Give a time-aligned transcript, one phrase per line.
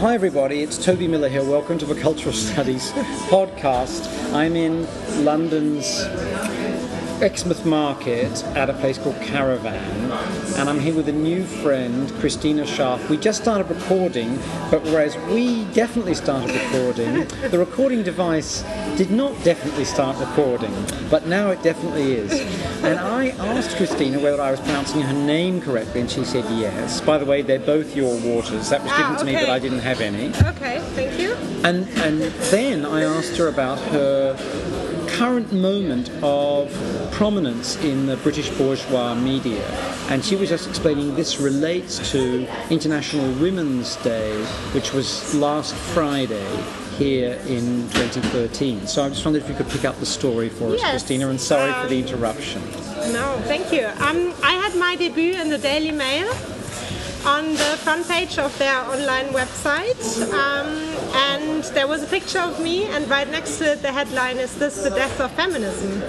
[0.00, 0.62] Hi, everybody.
[0.62, 1.42] It's Toby Miller here.
[1.42, 2.92] Welcome to the Cultural Studies
[3.30, 4.30] podcast.
[4.34, 4.86] I'm in
[5.24, 6.04] London's
[7.22, 10.10] Exmouth Market at a place called Caravan,
[10.58, 13.08] and I'm here with a new friend, Christina Scharff.
[13.08, 14.36] We just started recording,
[14.70, 18.62] but whereas we definitely started recording, the recording device
[18.98, 20.72] did not definitely start recording,
[21.10, 22.32] but now it definitely is.
[22.84, 27.00] And I asked Christina whether I was pronouncing her name correctly, and she said yes.
[27.00, 28.68] By the way, they're both your waters.
[28.68, 29.48] That was given Ah, to me, but.
[29.48, 30.28] I didn't have any.
[30.50, 31.32] Okay, thank you.
[31.64, 32.20] And and
[32.52, 34.34] then I asked her about her
[35.16, 36.70] current moment of
[37.12, 39.64] prominence in the British bourgeois media.
[40.10, 44.36] And she was just explaining this relates to International Women's Day,
[44.74, 46.46] which was last Friday
[46.98, 48.86] here in 2013.
[48.86, 51.30] So I just wondered if you could pick up the story for us, Yes, Christina,
[51.30, 52.62] and sorry for the um, interruption.
[53.12, 53.86] No, thank you.
[53.86, 56.28] Um, I had my debut in the Daily Mail
[57.26, 59.98] on the front page of their online website,
[60.32, 60.68] um,
[61.16, 64.54] and there was a picture of me, and right next to it, the headline is
[64.58, 66.02] "This the Death of Feminism,"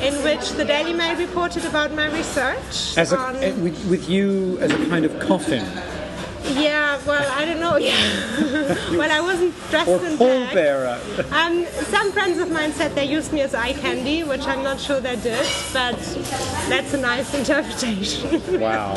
[0.00, 2.96] in which the Daily Mail reported about my research.
[2.96, 5.64] As a, on, eh, with, with you as a kind of coffin,
[6.60, 7.76] yeah, well, I don't know.
[7.82, 10.52] Yeah, well, I wasn't dressed or in black.
[10.52, 10.98] pallbearer.
[11.32, 14.78] Um, some friends of mine said they used me as eye candy, which I'm not
[14.80, 15.96] sure they did, but
[16.68, 18.60] that's a nice interpretation.
[18.60, 18.94] Wow.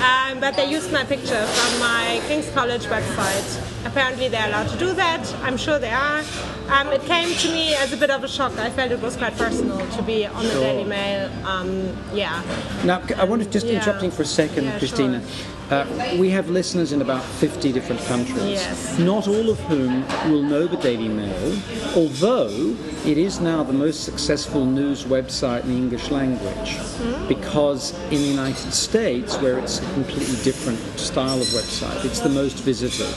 [0.00, 3.64] um, but they used my picture from my King's College website.
[3.86, 5.22] Apparently, they're allowed to do that.
[5.42, 6.22] I'm sure they are.
[6.68, 8.52] Um, it came to me as a bit of a shock.
[8.58, 10.60] I felt it was quite personal to be on the Sure.
[10.62, 11.30] Daily Mail.
[11.46, 12.42] Um, yeah.
[12.84, 13.78] Now, I want to just Yeah.
[13.78, 15.22] interrupting for a second, Yeah, Christina.
[15.70, 15.84] Uh,
[16.18, 18.98] we have listeners in about 50 different countries, Yes.
[18.98, 20.02] not all of whom
[20.32, 21.58] will know the Daily Mail,
[21.94, 22.74] although
[23.04, 26.76] it is now the most successful news website in the English language.
[26.76, 27.28] Hmm?
[27.28, 32.30] Because in the United States, where it's a completely different style of website, it's the
[32.30, 33.14] most visited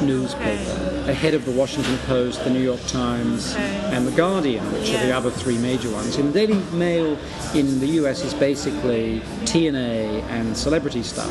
[0.00, 3.64] newspaper, ahead of the Washington Post, the New York Times, Okay.
[3.92, 6.14] and the Guardian, which are the other three major ones.
[6.16, 7.18] And the Daily Mail
[7.52, 11.30] in the US is basically TNA and celebrity stuff.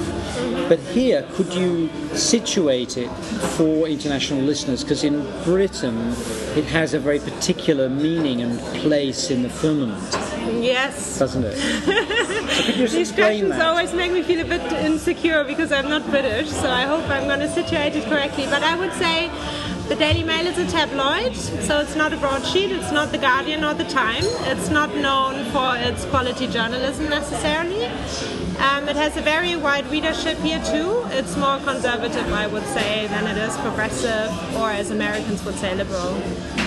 [0.68, 3.10] But here, could you situate it
[3.58, 4.84] for international listeners?
[4.84, 5.98] Because in Britain,
[6.56, 10.02] it has a very particular meaning and place in the firmament,
[10.62, 11.20] Yes.
[11.20, 11.58] doesn't it?
[11.86, 13.62] so could you just These questions that?
[13.66, 17.28] always make me feel a bit insecure because I'm not British, so I hope I'm
[17.28, 18.46] going to situate it correctly.
[18.46, 19.30] But I would say
[19.90, 23.64] the Daily Mail is a tabloid, so it's not a broadsheet, it's not the Guardian
[23.64, 27.86] or the Time, it's not known for its quality journalism necessarily.
[28.60, 31.02] Um, it has a very wide readership here too.
[31.08, 35.74] It's more conservative, I would say, than it is progressive, or as Americans would say,
[35.74, 36.14] liberal.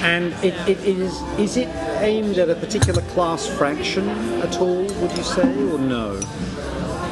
[0.02, 1.68] And it, it is is it
[2.00, 4.08] aimed at a particular class fraction
[4.42, 4.82] at all?
[4.82, 6.20] Would you say, or no?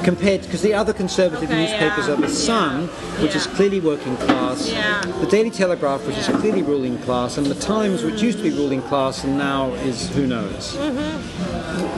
[0.05, 2.87] Compared, because the other conservative Okay, newspapers yeah, are the Sun,
[3.23, 5.03] which is clearly working class, Yeah.
[5.21, 8.51] the Daily Telegraph, which is clearly ruling class, and the Times, which used to be
[8.51, 10.77] ruling class and now is who knows,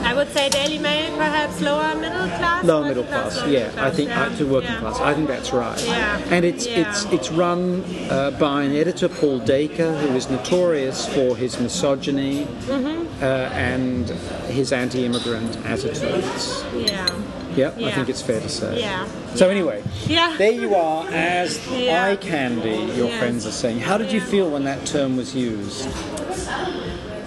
[0.03, 2.63] I would say Daily Mail, perhaps lower middle class.
[2.65, 3.37] lower middle class.
[3.37, 4.79] lower Yeah, middle I think class, uh, to working yeah.
[4.81, 4.99] class.
[4.99, 5.85] I think that's right.
[5.85, 6.19] Yeah.
[6.29, 6.81] And it's Yeah.
[6.81, 12.47] it's it's run uh, by an editor, Paul Dacre, who is notorious for his misogyny
[12.67, 13.23] Mm-hmm.
[13.23, 13.25] uh,
[13.71, 14.09] and
[14.49, 16.63] his anti-immigrant attitudes.
[16.75, 17.07] Yeah.
[17.55, 18.79] Yeah, I think it's fair to say.
[18.79, 19.07] Yeah.
[19.35, 20.35] So anyway, Yeah.
[20.37, 22.05] there you are as Yeah.
[22.05, 22.69] eye candy.
[22.95, 23.19] Your Yes.
[23.19, 23.79] friends are saying.
[23.79, 25.87] How did you feel when that term was used?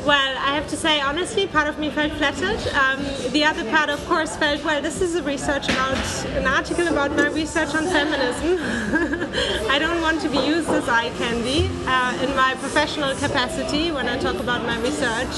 [0.06, 2.61] Well, I have to say, honestly, part of me felt flattered.
[2.75, 3.03] Um,
[3.33, 7.11] the other part, of course, felt, well, this is a research about an article about
[7.17, 8.56] my research on feminism.
[9.69, 14.09] I don't want to be used as eye candy uh, in my professional capacity when
[14.09, 15.34] I talk about my research.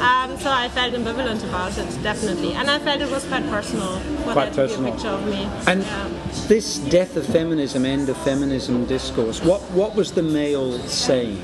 [0.00, 2.54] Um, so I felt ambivalent about it, definitely.
[2.54, 4.88] And I felt it was quite personal for Quite there to be personal.
[4.88, 5.48] a picture of me.
[5.66, 6.08] And Yeah.
[6.48, 9.42] this death of feminism, end of feminism discourse.
[9.44, 11.36] What what was the Mail saying?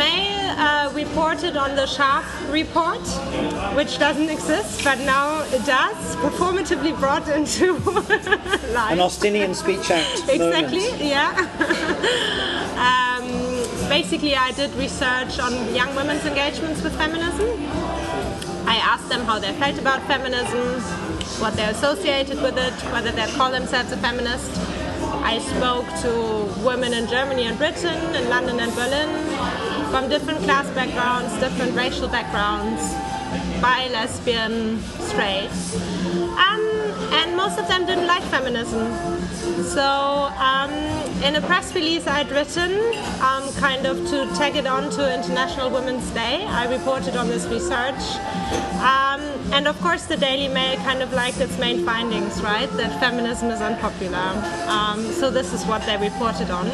[0.00, 3.04] Mail uh, reported on the Scharff report,
[3.76, 7.74] which doesn't exist, but now it does, performatively brought into
[8.72, 8.92] life.
[8.92, 10.22] An Austinian speech act.
[10.36, 11.04] Exactly, moment.
[11.04, 11.30] yeah.
[12.88, 13.26] um,
[13.90, 17.48] basically, I did research on young women's engagements with feminism.
[18.74, 20.80] I asked them how they felt about feminism,
[21.42, 24.50] what they associated with it, whether they call themselves a feminist.
[25.32, 26.10] I spoke to
[26.64, 32.06] women in Germany and Britain, in London and Berlin, from different class backgrounds, different racial
[32.06, 32.80] backgrounds,
[33.60, 35.50] bi, lesbian, straight.
[36.38, 36.62] Um,
[37.12, 38.86] and most of them didn't like feminism.
[39.58, 40.70] So, um,
[41.22, 42.72] in a press release I'd written,
[43.20, 47.46] um, kind of to tag it on to International Women's Day, I reported on this
[47.46, 48.00] research.
[48.80, 49.20] Um,
[49.52, 52.70] and of course, the Daily Mail kind of liked its main findings, right?
[52.76, 54.16] That feminism is unpopular.
[54.68, 56.66] Um, so, this is what they reported on.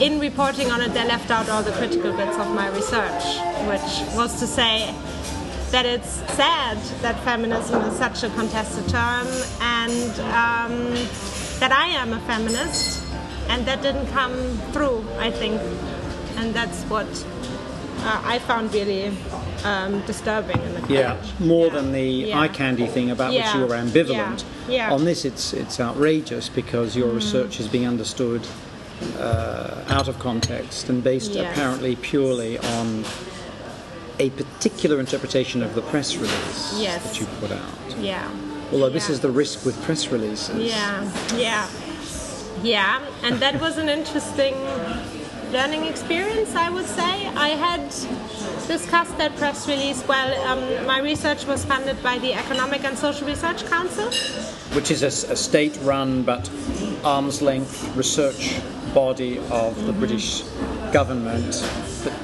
[0.00, 3.24] In reporting on it, they left out all the critical bits of my research,
[3.68, 4.94] which was to say,
[5.72, 9.26] that it's sad that feminism is such a contested term
[9.62, 10.92] and um,
[11.60, 13.02] that I am a feminist
[13.48, 14.34] and that didn't come
[14.72, 15.60] through, I think.
[16.36, 17.06] And that's what
[18.04, 19.12] uh, I found really
[19.64, 21.72] um, disturbing in the Yeah, more Yeah.
[21.74, 22.40] than the Yeah.
[22.40, 23.46] eye candy thing about Yeah.
[23.46, 24.42] which you were ambivalent.
[24.68, 24.88] Yeah.
[24.88, 24.92] Yeah.
[24.94, 27.14] On this, it's it's outrageous because your Mm.
[27.16, 28.42] research is being understood
[29.18, 31.52] uh, out of context and based Yes.
[31.52, 33.04] apparently purely on
[34.20, 37.02] a particular interpretation of the press release Yes.
[37.04, 37.98] that you put out.
[38.00, 38.22] Yeah.
[38.72, 39.14] Although this Yeah.
[39.14, 40.56] is the risk with press releases.
[40.56, 41.04] Yeah,
[41.36, 41.66] yeah,
[42.62, 44.54] yeah, and that was an interesting
[45.52, 47.28] learning experience, I would say.
[47.36, 47.82] I had
[48.66, 50.02] discussed that press release.
[50.08, 54.08] Well, um, my research was funded by the Economic and Social Research Council.
[54.72, 56.48] which is a state-run but
[57.04, 58.54] arm's-length research
[58.94, 60.44] body of the British
[60.92, 61.62] government,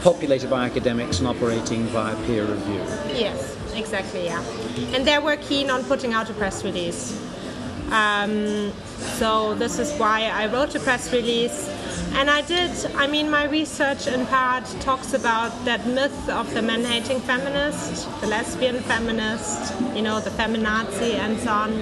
[0.02, 2.80] populated by academics and operating via peer review.
[3.14, 4.42] Yes, exactly, yeah.
[4.94, 7.18] And they were keen on putting out a press release.
[7.90, 8.72] Um,
[9.16, 11.68] so this is why I wrote a press release.
[12.12, 16.62] And I did, I mean, my research in part talks about that myth of the
[16.62, 21.72] man hating feminist, the lesbian feminist, you know, the feminazi, and so on.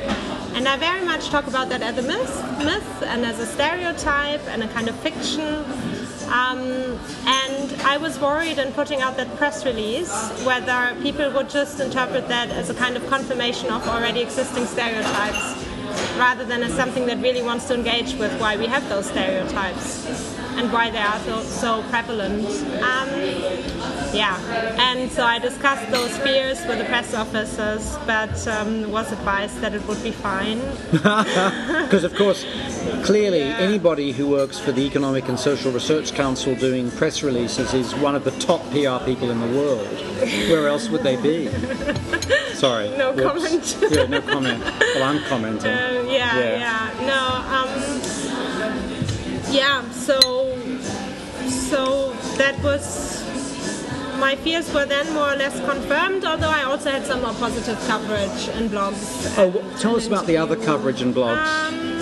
[0.54, 4.42] And I very much talk about that as a myth, myth and as a stereotype
[4.48, 5.64] and a kind of fiction.
[6.26, 10.12] Um, and I was worried in putting out that press release
[10.44, 15.64] whether people would just interpret that as a kind of confirmation of already existing stereotypes
[16.18, 20.06] rather than as something that really wants to engage with why we have those stereotypes
[20.56, 22.46] and why they are so, so prevalent.
[22.82, 23.08] Um,
[24.16, 24.36] yeah,
[24.78, 29.74] and so I discussed those fears with the press officers, but um, was advised that
[29.74, 30.60] it would be fine.
[31.86, 32.44] Because, of course,
[33.04, 33.58] clearly Yeah.
[33.58, 38.14] anybody who works for the Economic and Social Research Council doing press releases is one
[38.16, 39.86] of the top PR people in the world.
[40.50, 41.48] Where else would they be?
[42.54, 42.88] Sorry.
[42.96, 43.74] No Whoops.
[43.74, 43.76] comment.
[43.92, 44.60] yeah, no comment.
[44.64, 45.70] Well, I'm commenting.
[45.70, 46.58] Uh, yeah, Yeah.
[46.64, 47.22] yeah, No,
[47.56, 47.70] um,
[49.52, 49.88] yeah.
[49.92, 50.18] So,
[51.48, 53.15] so that was
[54.18, 56.24] my fears were then more or less confirmed.
[56.24, 59.34] Although I also had some more positive coverage in blogs.
[59.38, 61.46] Oh, wh- tell us about the other coverage and blogs.
[61.68, 62.00] Um,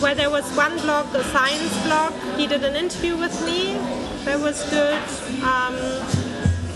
[0.00, 2.12] where there was one blog, the science blog.
[2.36, 3.74] He did an interview with me.
[4.24, 4.98] That was good.
[5.42, 5.76] Um,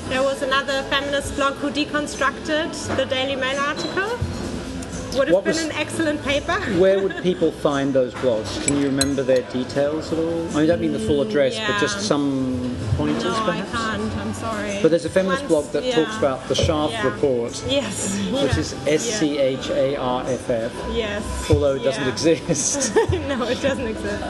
[0.09, 4.19] there was another feminist blog who deconstructed the Daily Mail article.
[5.17, 6.55] Would have What been was- an excellent paper.
[6.79, 8.65] Where would people find those blogs?
[8.67, 10.43] Can you remember their details at all?
[10.51, 14.17] I, mean, I don't mean the full address, but just some pointers, No, I can't.
[14.17, 14.79] I'm sorry.
[14.81, 16.05] But there's a feminist Once- blog that yeah.
[16.05, 17.07] talks about the Scharff Yeah.
[17.07, 18.17] report, Yes.
[18.31, 21.51] which yeah, is S C H A R F F, Yes.
[21.51, 22.13] although it doesn't yeah.
[22.13, 22.95] exist.
[23.29, 24.25] no, it doesn't exist.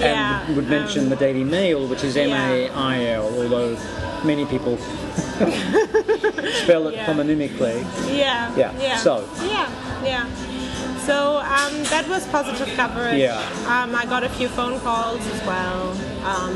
[0.00, 0.46] yeah.
[0.46, 3.76] and would mention um, the Daily Mail, which is M A I L, although
[4.24, 4.76] many people
[6.62, 7.06] spell it Yeah.
[7.06, 7.84] homonymically.
[8.16, 8.54] Yeah.
[8.56, 8.96] Yeah, Yeah.
[8.96, 9.28] so.
[9.42, 9.68] Yeah.
[10.04, 10.28] Yeah.
[11.06, 13.18] So um, that was positive coverage.
[13.20, 13.38] Yeah.
[13.66, 15.90] Um, I got a few phone calls as well.
[16.24, 16.54] Um,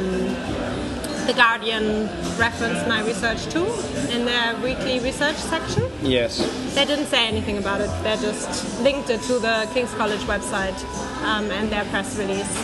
[1.27, 2.06] the Guardian
[2.39, 3.67] referenced my research too
[4.11, 5.91] in their weekly research section.
[6.00, 6.39] Yes.
[6.75, 7.91] They didn't say anything about it.
[8.03, 10.79] They just linked it to the King's College website
[11.25, 12.56] um, and their press release.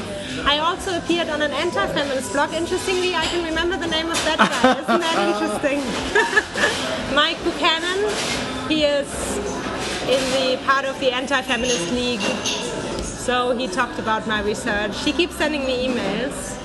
[0.47, 2.55] I also appeared on an anti-feminist blog.
[2.55, 4.81] Interestingly, I can remember the name of that guy.
[4.81, 5.85] Isn't that interesting?
[7.15, 8.11] Mike Buchanan.
[8.69, 9.07] He is
[10.09, 10.21] in
[10.57, 12.21] the part of the Anti-Feminist League.
[13.05, 15.03] So he talked about my research.
[15.05, 16.61] He keeps sending me emails.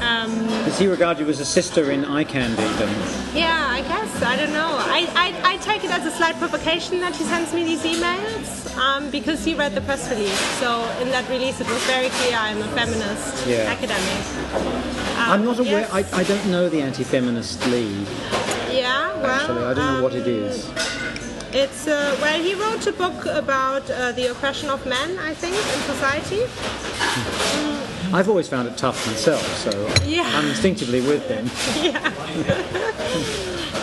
[0.00, 3.36] Um, Does he regard you as a sister in eye candy then?
[3.36, 4.22] yeah, I guess.
[4.22, 4.68] I don't know.
[4.80, 5.00] I,
[5.44, 9.10] I, I take it as a slight provocation that he sends me these emails um,
[9.10, 10.38] because he read the press release.
[10.60, 13.64] So in that release, it was very clear I'm a feminist Yeah.
[13.76, 14.24] academic.
[15.18, 16.12] I'm not aware, yes.
[16.14, 18.06] I, I don't know the Anti Feminist League,
[18.70, 19.26] Yeah, well.
[19.26, 19.64] actually.
[19.64, 21.07] I don't know what it um, is.
[21.52, 25.54] It's uh, well, he wrote a book about uh, the oppression of men, I think,
[25.56, 26.42] in society.
[28.12, 29.70] I've always found it tough myself, so
[30.06, 30.30] Yeah.
[30.34, 31.46] I'm instinctively with him.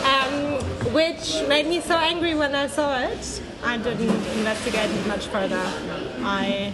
[0.06, 3.42] um, which made me so angry when I saw it.
[3.64, 5.62] I didn't investigate it much further.
[6.24, 6.72] I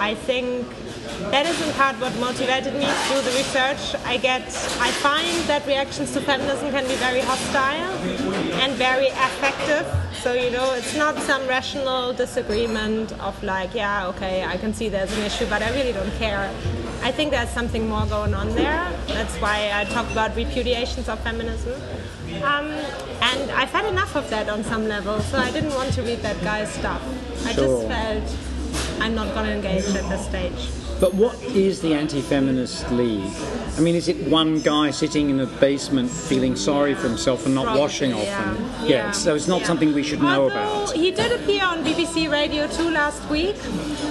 [0.00, 0.66] I think
[1.30, 3.94] that is in part what motivated me to do the research.
[4.04, 4.42] I get,
[4.80, 7.92] I find that reactions to feminism can be very hostile
[8.62, 9.86] and very affective.
[10.22, 14.88] So you know, it's not some rational disagreement of like, yeah, okay, I can see
[14.88, 16.50] there's an issue, but I really don't care.
[17.02, 18.92] I think there's something more going on there.
[19.06, 21.80] That's why I talk about repudiations of feminism.
[22.42, 22.66] Um,
[23.22, 26.20] and I've had enough of that on some level, so I didn't want to read
[26.20, 27.02] that guy's stuff.
[27.46, 27.64] I Sure.
[27.66, 30.79] just felt I'm not going to engage at this stage.
[31.00, 33.32] But what is the Anti-Feminist League?
[33.78, 37.54] I mean, is it one guy sitting in a basement feeling sorry for himself and
[37.54, 38.16] not Probably, washing yeah.
[38.50, 38.86] often?
[38.86, 39.10] Yeah.
[39.12, 39.66] so it's not Yeah.
[39.68, 40.92] something we should know Although about.
[40.92, 43.56] He did appear on BBC Radio 2 last week.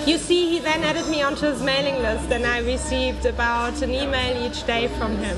[0.08, 3.92] You see, he then added me onto his mailing list, and I received about an
[3.92, 5.38] email each day from him.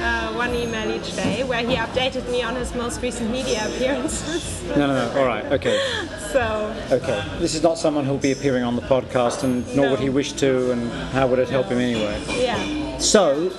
[0.00, 4.54] Uh, one email each day, where he updated me on his most recent media appearances.
[4.68, 5.20] No, no, no.
[5.20, 5.80] All right, okay,
[6.32, 7.24] so, okay.
[7.38, 9.90] This is not someone who'll be appearing on the podcast, and nor No.
[9.92, 12.22] would he wish to, and how would it help him anyway?
[12.38, 12.98] yeah.
[12.98, 13.50] So,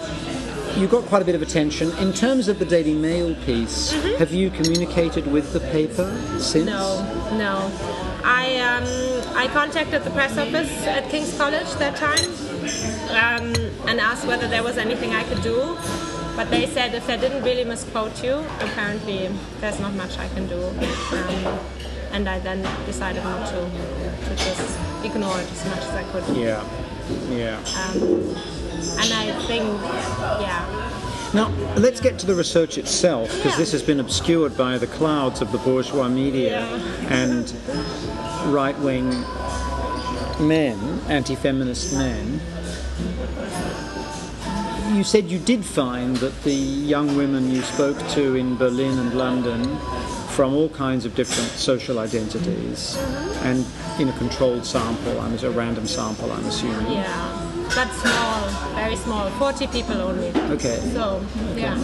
[0.78, 1.92] you got quite a bit of attention.
[1.98, 6.70] In terms of the Daily Mail piece, have you communicated with the paper since?
[6.70, 7.38] Mm-hmm.
[7.38, 7.72] No, no.
[8.24, 12.30] I um, I contacted the press office at King's College that time
[13.10, 13.54] um,
[13.90, 15.76] and asked whether there was anything I could do.
[16.36, 20.48] But they said if they didn't really misquote you, apparently there's not much I can
[20.48, 20.62] do.
[20.68, 21.60] Um,
[22.12, 23.56] and I then decided not to,
[24.30, 26.24] to just ignore it as much as I could.
[26.36, 26.64] Yeah,
[27.30, 27.60] yeah.
[29.02, 29.66] And I think,
[30.42, 30.90] yeah,
[31.34, 33.58] Now, let's get to the research itself, because Yeah.
[33.58, 37.14] this has been obscured by the clouds of the bourgeois media Yeah.
[37.14, 37.54] and
[38.52, 39.10] right wing
[40.40, 42.40] men, anti feminist men.
[44.90, 49.14] You said you did find that the young women you spoke to in Berlin and
[49.14, 49.78] London
[50.30, 53.46] from all kinds of different social identities Mm-hmm.
[53.48, 53.66] and
[54.02, 56.92] in a controlled sample, I'm a random sample, I'm assuming.
[56.92, 57.46] yeah.
[57.76, 60.30] But small, very small, 40 people only.
[60.56, 60.80] Okay.
[60.94, 61.24] So,
[61.56, 61.78] yeah.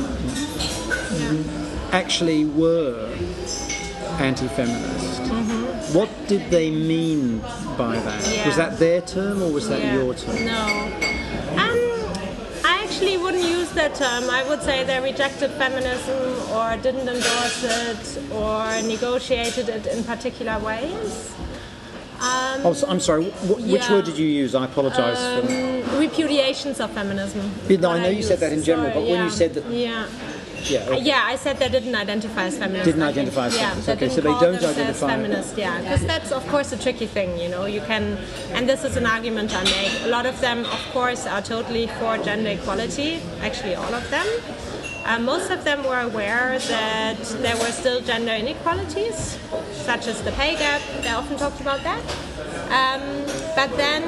[1.14, 1.44] Yeah.
[1.92, 3.08] actually were
[4.20, 5.22] anti-feminist.
[5.94, 7.40] What did they mean
[7.78, 8.22] by that?
[8.24, 8.34] Mm-hmm.
[8.34, 8.48] Yeah.
[8.48, 9.94] Was that their term or was that Yeah.
[9.96, 10.46] your term?
[10.46, 11.25] No.
[12.96, 14.30] I actually wouldn't use that term.
[14.30, 16.18] I would say they rejected feminism
[16.54, 21.34] or didn't endorse it or negotiated it in particular ways.
[22.22, 23.26] Um, Oh, so, I'm sorry.
[23.26, 23.92] wh- which Yeah.
[23.92, 24.56] word did you use?
[24.56, 25.40] I apologise for.
[25.42, 27.52] um, repudiations of feminism.
[27.68, 30.06] No, I know you said that in general, but when you said that- yeah.
[30.70, 30.80] Yeah.
[30.90, 31.02] okay.
[31.02, 32.86] Yeah, I said they didn't identify as feminist.
[32.86, 33.86] Didn't identify as yeah, feminist.
[33.88, 35.58] they Okay, so they don't identify- feminist.
[35.58, 37.38] Yeah, because that's of course a tricky thing.
[37.40, 38.18] You know, you can,
[38.52, 39.94] and this is an argument I make.
[40.04, 43.22] A lot of them, of course, are totally for gender equality.
[43.42, 44.28] Actually, all of them.
[45.06, 49.38] Uh, most of them were aware that there were still gender inequalities,
[49.72, 50.82] such as the pay gap.
[51.04, 52.02] They often talked about that.
[52.74, 53.02] Um,
[53.56, 54.02] but then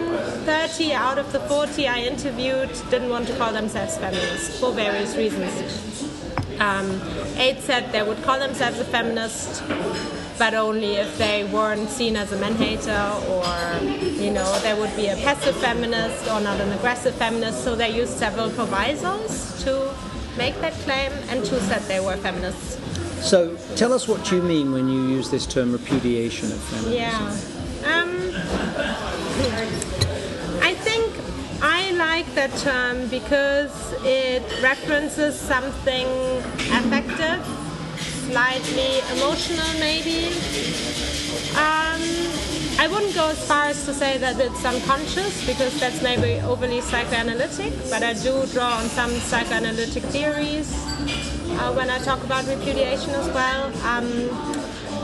[0.45, 5.15] 30 out of the 40 I interviewed didn't want to call themselves feminists for various
[5.15, 6.06] reasons.
[6.59, 7.01] Um,
[7.37, 9.63] eight said they would call themselves a feminist,
[10.39, 12.91] but only if they weren't seen as a man hater
[13.29, 13.45] or,
[14.23, 17.63] you know, they would be a passive feminist or not an aggressive feminist.
[17.63, 19.93] So they used several provisos to
[20.37, 22.79] make that claim, and two said they were feminists.
[23.27, 26.93] So tell us what you mean when you use this term repudiation of feminism.
[26.93, 27.35] Yeah.
[27.85, 28.09] Um,
[28.77, 28.93] I
[29.37, 29.96] think I
[32.17, 36.07] like that term because it references something
[36.79, 37.41] affective,
[38.25, 40.33] slightly emotional, maybe.
[41.53, 42.01] Um,
[42.79, 46.81] I wouldn't go as far as to say that it's unconscious because that's maybe overly
[46.81, 50.73] psychoanalytic, but I do draw on some psychoanalytic theories
[51.59, 53.65] uh, when I talk about repudiation as well.
[53.85, 54.07] Um,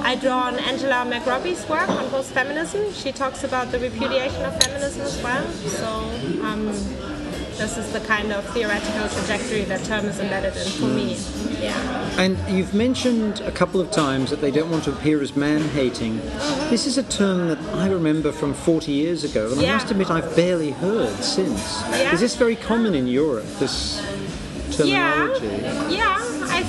[0.04, 2.92] I draw on Angela McRobbie's work on post-feminism.
[2.94, 5.50] She talks about the repudiation of feminism as well.
[5.52, 5.88] So
[6.44, 6.66] um,
[7.58, 11.16] this is the kind of theoretical trajectory that term is embedded in for me.
[11.62, 12.20] Yeah.
[12.20, 16.18] And you've mentioned a couple of times that they don't want to appear as man-hating.
[16.70, 20.10] This is a term that I remember from 40 years ago, and I must admit
[20.12, 21.82] I've barely heard since.
[21.92, 22.14] Yeah.
[22.14, 24.02] Is this very common in Europe, this
[24.72, 25.48] terminology?
[25.48, 26.23] Yeah, yeah,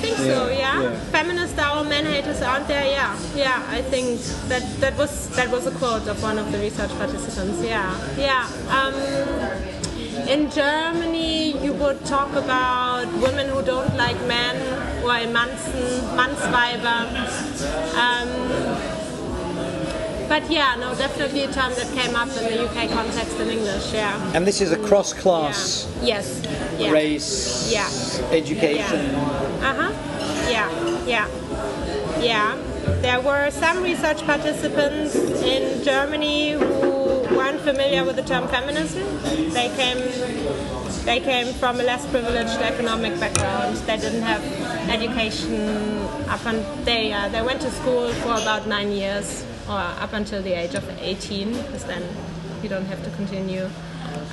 [0.05, 0.49] I think so.
[0.49, 0.99] Yeah, Yeah, yeah.
[1.11, 2.85] feminists are all man haters, aren't there?
[2.85, 3.65] Yeah, yeah.
[3.69, 4.19] I think
[4.49, 7.61] that that was that was a quote of one of the research participants.
[7.63, 8.47] Yeah, yeah.
[8.69, 8.93] Um,
[10.29, 14.55] in Germany, you would talk about women who don't like men,
[15.03, 17.01] or in Mansen, Mannsweiber.
[17.95, 18.94] Um,
[20.27, 23.93] but yeah, no, definitely a term that came up in the UK context in English.
[23.93, 24.31] Yeah.
[24.33, 26.05] And this is a cross-class yeah.
[26.07, 26.41] Yes.
[26.79, 26.91] Yeah.
[26.91, 27.89] race, Yeah.
[28.31, 29.15] education.
[29.15, 29.91] Uh huh.
[30.49, 30.69] Yeah,
[31.05, 31.27] yeah,
[32.19, 32.57] yeah.
[33.01, 37.05] There were some research participants in Germany who
[37.35, 39.03] weren't familiar with the term feminism.
[39.53, 39.97] They came
[41.05, 43.77] they came from a less privileged economic background.
[43.87, 44.43] They didn't have
[44.89, 50.13] education up and they uh, they went to school for about nine years or up
[50.13, 52.03] until the age of 18 because then
[52.61, 53.69] you don't have to continue.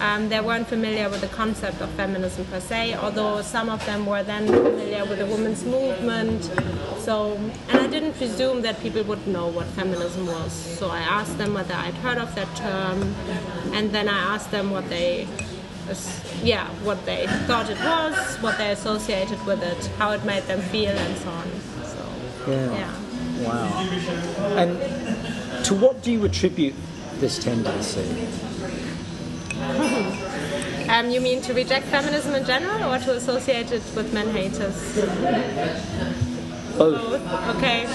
[0.00, 4.06] Um, they weren't familiar with the concept of feminism per se, although some of them
[4.06, 6.50] were then familiar with the women's movement.
[6.98, 7.34] So,
[7.68, 10.52] and I didn't presume that people would know what feminism was.
[10.52, 13.14] So I asked them whether I'd heard of that term,
[13.72, 15.26] and then I asked them what they,
[16.42, 20.60] yeah, what they thought it was, what they associated with it, how it made them
[20.60, 21.48] feel, and so on.
[21.84, 22.72] So, Yeah.
[22.72, 22.98] yeah.
[23.46, 23.88] Wow.
[24.56, 25.01] And
[25.72, 26.74] to what do you attribute
[27.20, 28.28] this tendency?
[30.88, 34.76] Um, you mean to reject feminism in general or to associate it with men haters?
[36.76, 37.00] Both.
[37.00, 37.56] Both.
[37.56, 37.86] Okay.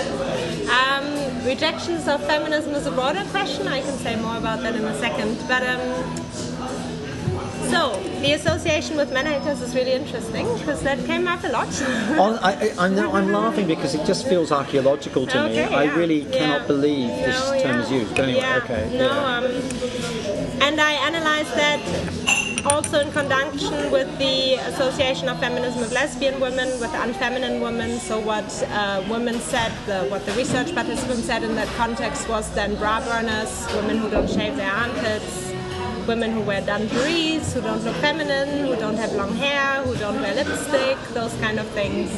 [0.72, 3.68] Um, rejections of feminism is a broader question.
[3.68, 5.38] I can say more about that in a second.
[5.48, 5.80] But um,
[7.70, 11.68] so the association with men haters is really interesting because that came up a lot.
[12.44, 15.64] I, I, I know I'm laughing because it just feels archaeological to me.
[15.64, 15.96] Okay, I yeah.
[15.96, 16.38] really Yeah.
[16.40, 17.84] cannot believe this No, term yeah.
[17.84, 18.16] is used.
[18.16, 18.98] But anyway, okay.
[18.98, 19.46] No, um,
[20.62, 21.82] and I analyzed that
[22.66, 28.00] also in conjunction with the Association of Feminism of Lesbian Women, with Unfeminine Women.
[28.00, 32.54] So what uh, women said, the, what the research participants said in that context was
[32.56, 35.47] then bra burners, women who don't shave their armpits,
[36.08, 40.20] women who wear dungarees, who don't look feminine, who don't have long hair, who don't
[40.22, 42.10] wear lipstick, those kind of things,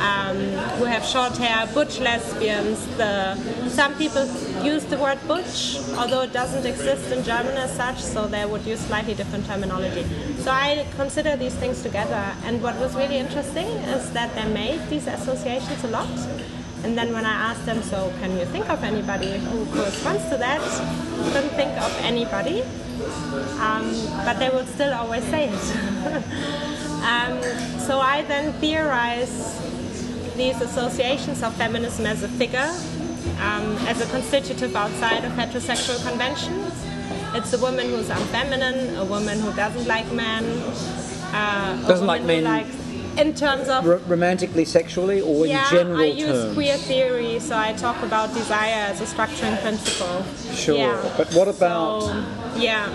[0.00, 0.36] um,
[0.78, 2.84] who have short hair, butch lesbians.
[2.96, 3.36] The
[3.68, 4.26] some people
[4.64, 8.64] use the word butch, although it doesn't exist in German as such, so they would
[8.66, 10.04] use slightly different terminology.
[10.38, 14.80] So I consider these things together, and what was really interesting is that they made
[14.88, 16.59] these associations a lot.
[16.84, 20.36] And then when I asked them, so can you think of anybody who corresponds to
[20.38, 20.60] that?
[21.32, 22.62] Couldn't think of anybody.
[23.60, 23.86] Um,
[24.24, 25.54] but they would still always say it.
[27.04, 27.40] um,
[27.80, 29.56] so I then theorize
[30.36, 32.70] these associations of feminism as a figure,
[33.40, 36.72] um, as a constitutive outside of heterosexual conventions.
[37.34, 40.44] It's a woman who's unfeminine, a woman who doesn't like men,
[41.32, 42.74] uh, Doesn't like men- likes-
[43.18, 46.54] in terms of R- romantically, sexually, or yeah, in general I use terms?
[46.54, 50.24] queer theory, so I talk about desire as a structuring principle.
[50.54, 50.76] Sure.
[50.76, 51.14] Yeah.
[51.16, 52.02] But what about?
[52.02, 52.24] So,
[52.56, 52.88] yeah.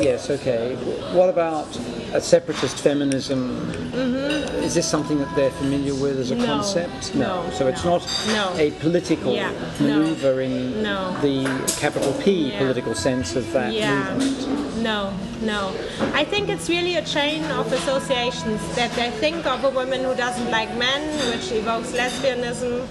[0.00, 0.30] Yes.
[0.30, 0.76] Okay.
[1.12, 1.66] What about
[2.12, 3.60] a separatist feminism?
[3.92, 4.62] Mm-hmm.
[4.64, 6.34] Is this something that they're familiar with as a.
[6.36, 7.14] No, concept?
[7.14, 8.54] no, So it's no, not no.
[8.58, 11.16] a political Yeah, no, maneuver in no.
[11.20, 11.44] the
[11.78, 12.58] capital P Yeah.
[12.58, 14.14] political sense of that Yeah.
[14.14, 14.82] movement.
[14.82, 15.72] No, no.
[16.14, 20.14] I think it's really a chain of associations that they think of a woman who
[20.14, 22.86] doesn't like men, which evokes lesbianism,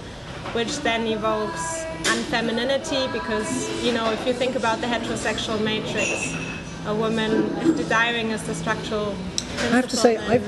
[0.54, 6.34] which then evokes unfemininity because, you know, if you think about the heterosexual matrix,
[6.86, 9.14] a woman desiring is the structural
[9.58, 10.46] I have to say, I've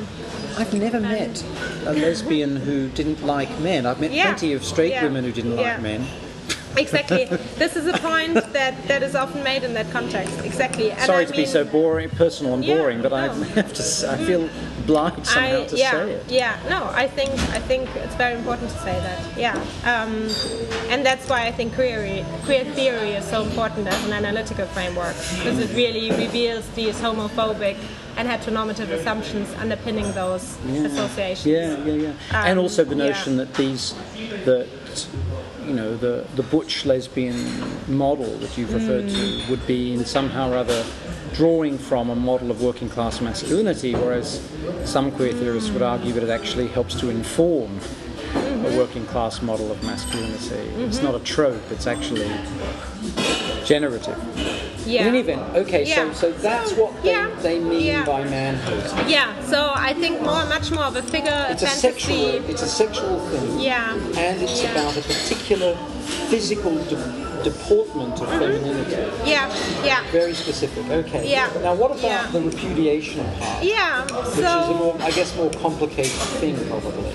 [0.58, 1.44] I've never met
[1.86, 3.86] a lesbian who didn't like men.
[3.86, 4.24] I've met Yeah.
[4.26, 5.02] plenty of straight Yeah.
[5.04, 5.72] women who didn't Yeah.
[5.74, 6.06] like men.
[6.76, 7.24] Exactly.
[7.56, 10.38] this is a point that, that is often made in that context.
[10.44, 10.90] Exactly.
[10.92, 14.11] And Sorry I to be so boring, personal and Yeah, boring, but I have to.
[14.11, 16.30] I feel obliged somehow I, to yeah, say it.
[16.30, 19.38] Yeah, no, I think I think it's very important to say that.
[19.38, 19.54] Yeah,
[19.85, 20.28] um,
[20.90, 25.16] and that's why I think queer queer theory is so important as an analytical framework
[25.37, 27.76] because it really reveals these homophobic
[28.16, 31.46] and heteronormative assumptions underpinning those associations.
[31.46, 32.46] Yeah, yeah, yeah.
[32.48, 33.09] and Um, also the yeah.
[33.09, 33.94] notion that these,
[34.44, 34.66] that
[35.66, 37.37] you know, the the butch lesbian
[37.88, 39.44] model that you've referred Mm.
[39.44, 40.85] to would be in somehow or other
[41.35, 44.40] drawing from a model of working class masculinity, whereas
[44.85, 47.79] some queer theorists would argue that it actually helps to inform
[48.32, 48.66] Mm-hmm.
[48.66, 50.68] a working class model of masculinity.
[50.84, 52.30] It's not a trope; it's actually
[53.64, 54.16] generative.
[54.86, 55.02] Yeah.
[55.02, 56.12] In any event, okay, Yeah.
[56.12, 57.28] so so that's what they, Yeah.
[57.42, 58.04] they mean Yeah.
[58.04, 58.82] by manhood.
[59.08, 61.80] Yeah, so I think more, much more of a figure It's a fantasy.
[61.88, 62.50] sexual.
[62.50, 63.60] It's a sexual thing.
[63.60, 63.94] Yeah.
[64.16, 65.76] and it's about a particular
[66.30, 68.38] physical de- deportment of mm-hmm.
[68.38, 68.90] femininity.
[69.24, 70.88] Yeah, yeah, Very specific.
[70.90, 71.31] Okay.
[71.31, 71.50] Yeah.
[71.62, 72.26] Now, what about Yeah.
[72.31, 73.64] the repudiation part?
[73.64, 74.03] yeah.
[74.03, 77.12] Which is a So more, I guess, more complicated thing, probably.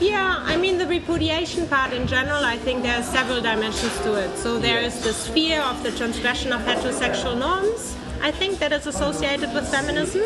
[0.00, 4.14] Yeah, I mean the repudiation part in general, I think there are several dimensions to
[4.14, 4.36] it.
[4.36, 7.96] So there is the sphere of the transgression of heterosexual norms.
[8.22, 10.22] I think that is associated with feminism,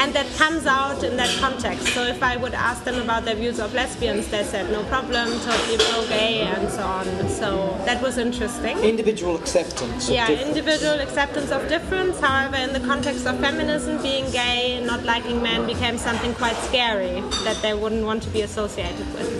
[0.00, 1.88] and that comes out in that context.
[1.88, 5.28] So if I would ask them about their views of lesbians, they said no problem,
[5.40, 7.06] totally pro-gay, and so on.
[7.28, 8.78] So that was interesting.
[8.78, 10.08] Individual acceptance.
[10.08, 10.48] Of Yeah, difference.
[10.48, 12.18] individual acceptance of difference.
[12.20, 16.56] However, in the context of feminism, being gay, and not liking men became something quite
[16.68, 19.30] scary that they wouldn't want to be associated with.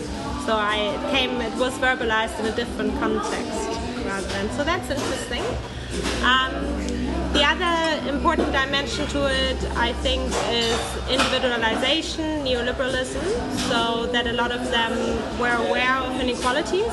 [0.45, 3.69] So I it came, it was verbalized in a different context
[4.05, 4.51] rather than.
[4.57, 5.43] So that's interesting.
[6.25, 6.55] Um,
[7.41, 13.25] the other important dimension to it, I think, is individualization, neoliberalism,
[13.71, 14.93] so that a lot of them
[15.41, 16.93] were aware of inequalities,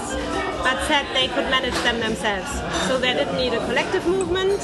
[0.63, 2.49] but said they could manage them themselves.
[2.88, 4.62] So they didn't need a collective movement.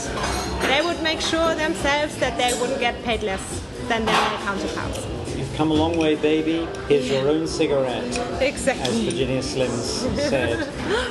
[0.72, 3.44] They would make sure themselves that they wouldn't get paid less
[3.90, 4.16] than their
[4.48, 5.06] counterparts.
[5.36, 6.66] You've come a long way, baby.
[6.88, 8.06] Here's your own cigarette,
[8.42, 10.60] as Virginia Slims said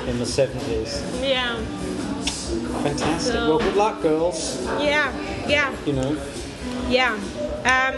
[0.09, 1.21] in the 70s.
[1.33, 1.82] Yeah.
[2.83, 3.33] Fantastic.
[3.33, 4.59] So- Well, good luck, girls.
[4.81, 5.13] Yeah.
[5.49, 5.71] Yeah.
[5.87, 6.17] You know,
[6.89, 7.15] Yeah.
[7.65, 7.95] Um,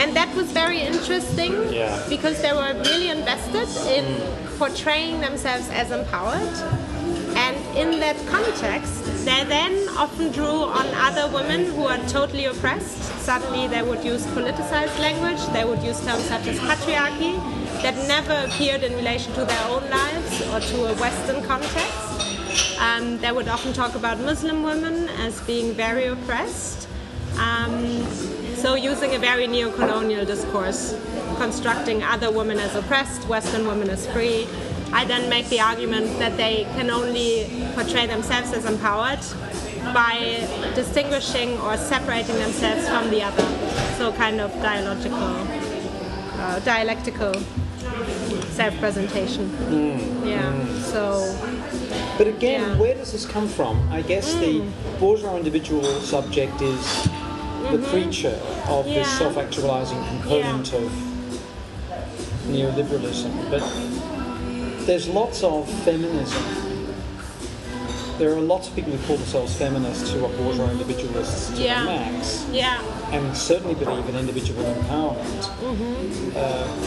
[0.00, 1.96] and that was very interesting Yeah.
[2.08, 4.04] because they were really invested in
[4.58, 6.54] portraying themselves as empowered.
[7.36, 12.98] And in that context, they then often drew on other women who are totally oppressed.
[13.24, 17.34] Suddenly, they would use politicized language, they would use terms such as patriarchy
[17.82, 22.07] that never appeared in relation to their own lives or to a Western context.
[22.80, 26.88] Um, they would often talk about Muslim women as being very oppressed.
[27.38, 28.04] Um,
[28.56, 30.98] so using a very neo-colonial discourse,
[31.36, 34.46] constructing other women as oppressed, Western women as free.
[34.92, 39.20] I then make the argument that they can only portray themselves as empowered
[39.92, 43.46] by distinguishing or separating themselves from the other.
[43.96, 45.36] So kind of dialogical,
[46.38, 47.34] uh, dialectical
[48.56, 49.46] self-presentation.
[50.26, 50.52] Yeah.
[50.82, 51.36] So
[52.18, 52.78] But again, Yeah.
[52.78, 53.88] where does this come from?
[53.92, 54.70] I guess the mm.
[54.98, 57.04] bourgeois individual subject is
[57.70, 57.84] the mm-hmm.
[57.90, 60.90] creature of this self-actualizing component of
[62.48, 63.30] neoliberalism.
[63.50, 63.62] But
[64.86, 66.42] there's lots of feminism.
[68.18, 71.84] There are lots of people who call themselves feminists who are bourgeois individualists to Yeah.
[71.84, 72.80] the max, yeah.
[73.12, 75.42] and certainly believe in individual empowerment.
[75.62, 76.36] Mm-hmm.
[76.36, 76.40] Uh,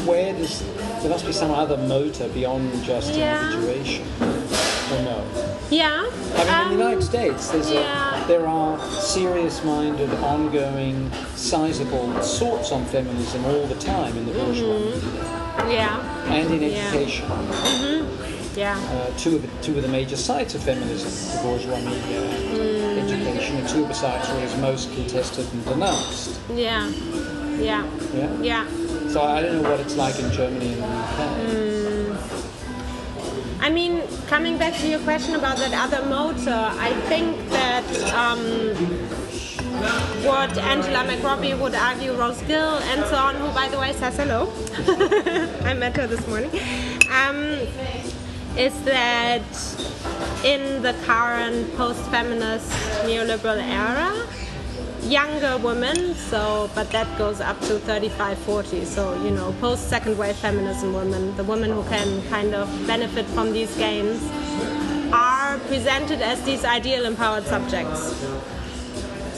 [0.04, 0.62] where does
[1.02, 3.50] there must be some other motor beyond just Yeah.
[3.50, 4.04] individuation,
[4.91, 5.23] or no?
[5.69, 6.10] Yeah.
[6.36, 8.23] I mean, in um, the United States, there's yeah.
[8.23, 14.73] a, there are serious-minded, ongoing, sizable sorts on feminism all the time in the bourgeois
[14.91, 15.71] Mm-hmm.
[15.71, 16.34] Yeah.
[16.34, 16.88] and in Yeah.
[16.88, 17.25] education.
[18.56, 18.77] Yeah.
[18.77, 22.97] Uh, two of the two of the major sites of feminism, the bourgeois media, Mm.
[23.04, 26.38] education, and two of the sites where it's most contested and denounced.
[26.54, 26.89] Yeah.
[27.60, 27.86] Yeah.
[28.13, 28.41] Yeah.
[28.41, 28.67] Yeah.
[29.08, 31.19] So I don't know what it's like in Germany and the UK.
[31.47, 31.81] Mm.
[33.62, 38.39] I mean, coming back to your question about that other motor, I think that um,
[40.26, 44.17] what Angela McRobbie would argue, Ros Gill, and so on, who by the way says
[44.17, 44.52] hello,
[45.63, 46.50] I met her this morning,
[47.12, 47.38] um,
[48.58, 49.45] is that
[50.43, 52.67] in the current post-feminist
[53.06, 54.28] neoliberal era,
[55.03, 60.17] younger women so but that goes up to 35 40 so you know post second
[60.17, 64.21] wave feminism women the women who can kind of benefit from these gains
[65.11, 68.13] are presented as these ideal empowered subjects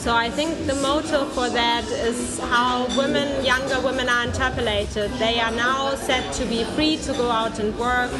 [0.03, 5.09] so I think the motto for that is how women, younger women are interpolated.
[5.11, 8.11] They are now said to be free to go out and work,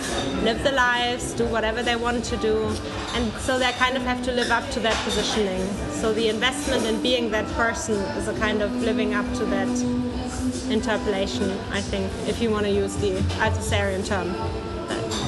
[0.43, 2.73] live their lives, do whatever they want to do.
[3.15, 5.61] And so they kind of have to live up to that positioning.
[5.91, 9.67] So the investment in being that person is a kind of living up to that
[10.71, 13.11] interpolation, I think, if you want to use the
[13.43, 14.33] Althusserian term.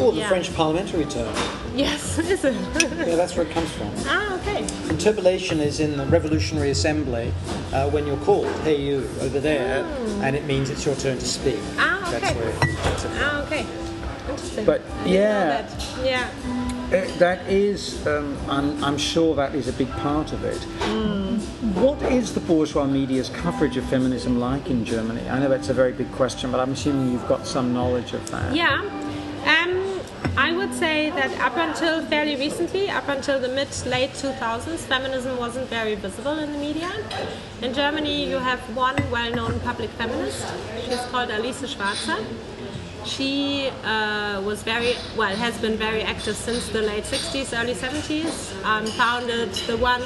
[0.02, 0.30] Or the Yeah.
[0.30, 1.36] French parliamentary term.
[1.76, 2.54] Yes, is it?
[2.82, 3.92] Yeah, that's where it comes from.
[4.06, 4.62] ah, okay.
[4.90, 7.34] Interpolation is in the Revolutionary Assembly
[7.74, 9.84] uh, when you're called, hey you, over there,
[10.22, 11.60] and it means it's your turn to speak.
[11.78, 12.20] Ah, okay.
[12.20, 13.12] That's where that's it.
[13.16, 13.66] Ah, okay.
[14.30, 14.66] Interesting.
[14.66, 15.62] But, I didn't know yeah.
[15.62, 15.88] that.
[16.04, 16.30] Yeah.
[16.86, 20.64] Uh, that is, um, I'm, I'm sure that is a big part of it.
[20.64, 21.38] Hmm.
[21.82, 25.28] What is the bourgeois media's coverage of feminism like in Germany?
[25.30, 28.30] I know that's a very big question, but I'm assuming you've got some knowledge of
[28.32, 28.56] that.
[28.56, 28.82] Yeah.
[29.46, 29.75] Um,
[30.46, 35.40] I would say that up until fairly recently, up until the mid late 2000s, feminism
[35.40, 36.92] wasn't very visible in the media.
[37.64, 40.46] In Germany, you have one well known public feminist.
[40.86, 42.24] She's called Alice Schwarzer.
[43.06, 48.64] She uh, was very, well, has been very active since the late 60s, early 70s.
[48.64, 50.06] Um, founded the one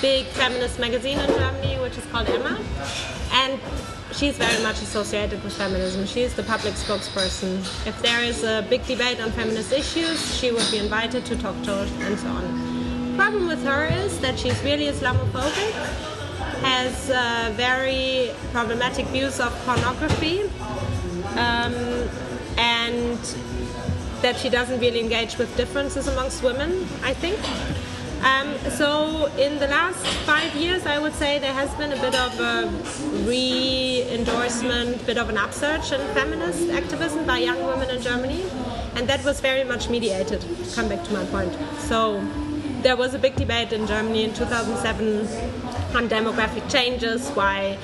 [0.00, 2.58] big feminist magazine in Germany, which is called Emma.
[3.30, 3.60] And
[4.18, 6.04] she's very much associated with feminism.
[6.04, 7.58] She's the public spokesperson.
[7.86, 11.54] If there is a big debate on feminist issues, she would be invited to talk
[11.62, 13.16] to us and so on.
[13.16, 15.72] Problem with her is that she's really Islamophobic,
[16.62, 20.42] has uh, very problematic views of pornography,
[21.36, 21.74] um,
[22.58, 23.18] and
[24.22, 27.38] that she doesn't really engage with differences amongst women, I think.
[28.22, 32.14] Um, so in the last five years, I would say there has been a bit
[32.14, 32.68] of a
[33.24, 38.42] re-endorsement, bit of an upsurge in feminist activism by young women in Germany,
[38.96, 40.44] and that was very much mediated.
[40.74, 41.56] Come back to my point.
[41.78, 42.20] So
[42.82, 45.20] there was a big debate in Germany in 2007
[45.96, 47.78] on demographic changes, why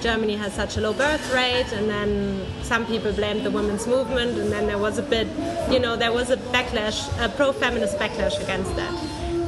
[0.00, 4.38] Germany has such a low birth rate, and then some people blamed the women's movement,
[4.38, 5.26] and then there was a bit,
[5.70, 8.92] you know, there was a backlash, a pro-feminist backlash against that,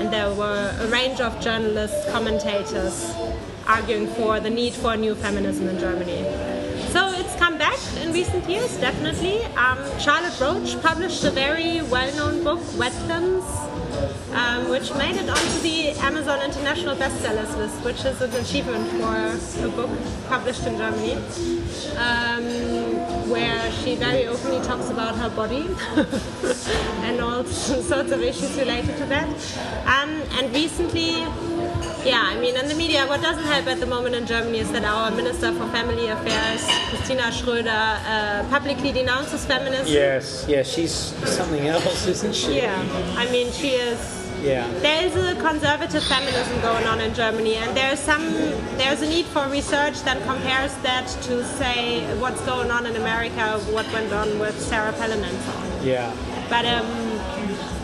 [0.01, 3.15] and there were a range of journalists, commentators
[3.67, 6.60] arguing for the need for a new feminism in Germany.
[7.41, 9.43] Come back in recent years, definitely.
[9.57, 13.49] Um, Charlotte Roche published a very well-known book, Wetlands,
[14.35, 19.65] um, which made it onto the Amazon International Bestsellers list, which is an achievement for
[19.65, 19.89] a book
[20.29, 21.15] published in Germany,
[21.97, 22.45] um,
[23.31, 25.67] where she very openly talks about her body
[27.07, 29.29] and all sorts of issues related to that.
[29.87, 31.25] Um, and recently,
[32.05, 34.71] yeah, I mean, in the media, what doesn't help at the moment in Germany is
[34.73, 39.87] that our Minister for Family Affairs, Kristina Schröder, uh, publicly denounces feminism.
[39.87, 42.57] Yes, yes, she's something else, isn't she?
[42.57, 42.81] Yeah,
[43.17, 44.21] I mean, she is.
[44.43, 44.67] Yeah.
[44.81, 48.25] There is a conservative feminism going on in Germany, and there's some
[48.79, 53.59] there's a need for research that compares that to say what's going on in America,
[53.71, 55.87] what went on with Sarah Palin and so on.
[55.87, 56.17] Yeah.
[56.49, 57.20] But um,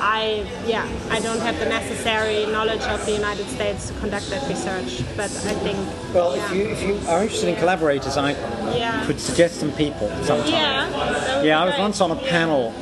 [0.00, 4.46] I yeah I don't have the necessary knowledge of the United States to conduct that
[4.48, 5.02] research.
[5.16, 5.78] But I think
[6.14, 6.44] Well, yeah.
[6.46, 8.30] if you if you are interested in collaborators, I
[8.76, 9.04] Yeah.
[9.06, 10.52] could suggest some people sometime.
[10.52, 11.82] yeah Yeah, I was great.
[11.82, 12.74] once on a panel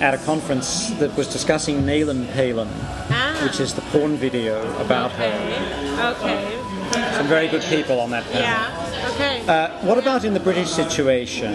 [0.00, 2.68] at a conference that was discussing Nailin Palin,
[3.10, 3.34] Ah.
[3.44, 5.34] which is the porn video about her.
[6.12, 6.56] Okay.
[6.90, 7.14] Okay.
[7.16, 8.42] Some very good people on that panel.
[8.42, 9.10] Yeah.
[9.14, 9.42] Okay.
[9.46, 11.54] Uh, what about in the British situation?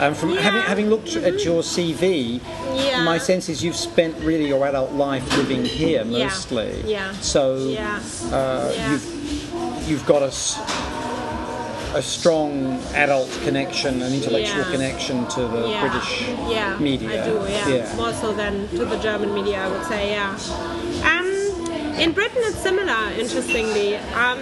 [0.00, 0.68] Um, from having, Yeah.
[0.68, 2.40] having looked at your CV,
[2.76, 3.02] Yeah.
[3.02, 6.82] my sense is you've spent really your adult life living here mostly.
[6.86, 7.12] Yeah.
[7.20, 7.98] So yeah.
[8.32, 8.92] uh, Yeah.
[8.92, 10.30] you've you've got a,
[11.96, 15.62] a strong adult connection, an intellectual connection to the.
[15.80, 17.24] British yeah, media.
[17.24, 17.96] I do, yeah.
[17.96, 20.36] More so than to the German media, I would say, yeah.
[21.02, 21.26] Um,
[21.98, 23.96] in Britain, it's similar, interestingly.
[24.14, 24.38] Um,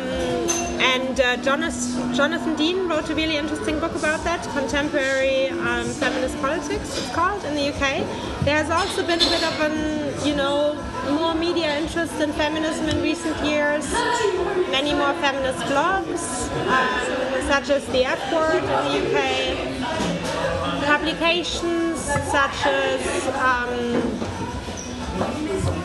[0.80, 6.40] and uh, Jonas, Jonathan Dean wrote a really interesting book about that, Contemporary um, Feminist
[6.40, 8.06] Politics, it's called, in the UK.
[8.44, 10.74] There's also been a bit of an, you know,
[11.18, 13.90] more media interest in feminism in recent years.
[14.70, 20.26] Many more feminist blogs, um, such as The F Word in the UK
[20.86, 21.98] publications
[22.30, 24.15] such as um,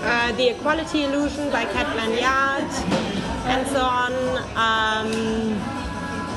[0.04, 2.72] uh, The Equality Illusion by Kat Banyard
[3.48, 4.14] and so on.
[4.56, 5.12] Um,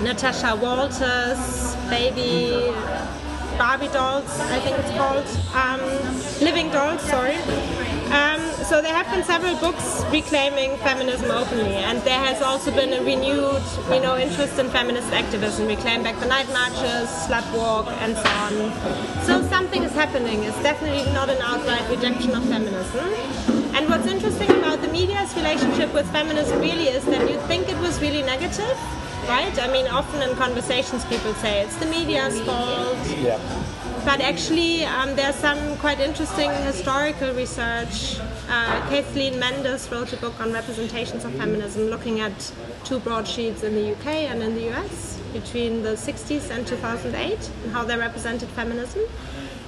[0.03, 2.73] Natasha Walters, Baby
[3.59, 5.27] Barbie Dolls, I think it's called.
[5.55, 5.81] Um,
[6.45, 7.37] Living Dolls, sorry.
[8.11, 12.93] Um, so there have been several books reclaiming feminism openly, and there has also been
[12.93, 15.67] a renewed, you know, interest in feminist activism.
[15.67, 19.25] Reclaim Back the Night Marches, Slut Walk, and so on.
[19.25, 20.43] So something is happening.
[20.45, 23.07] It's definitely not an outright rejection of feminism.
[23.75, 27.79] And what's interesting about the media's relationship with feminism really is that you think it
[27.79, 28.79] was really negative,
[29.29, 29.59] right?
[29.59, 33.39] I mean, often in conversations people say it's the media's fault, Yeah.
[34.05, 38.19] but actually, um, there's some quite interesting historical research.
[38.49, 42.53] Uh, Kathleen Mendes wrote a book on representations of feminism, looking at
[42.85, 47.73] two broadsheets in the UK and in the US between the 60s and 2008 and
[47.73, 49.01] how they represented feminism.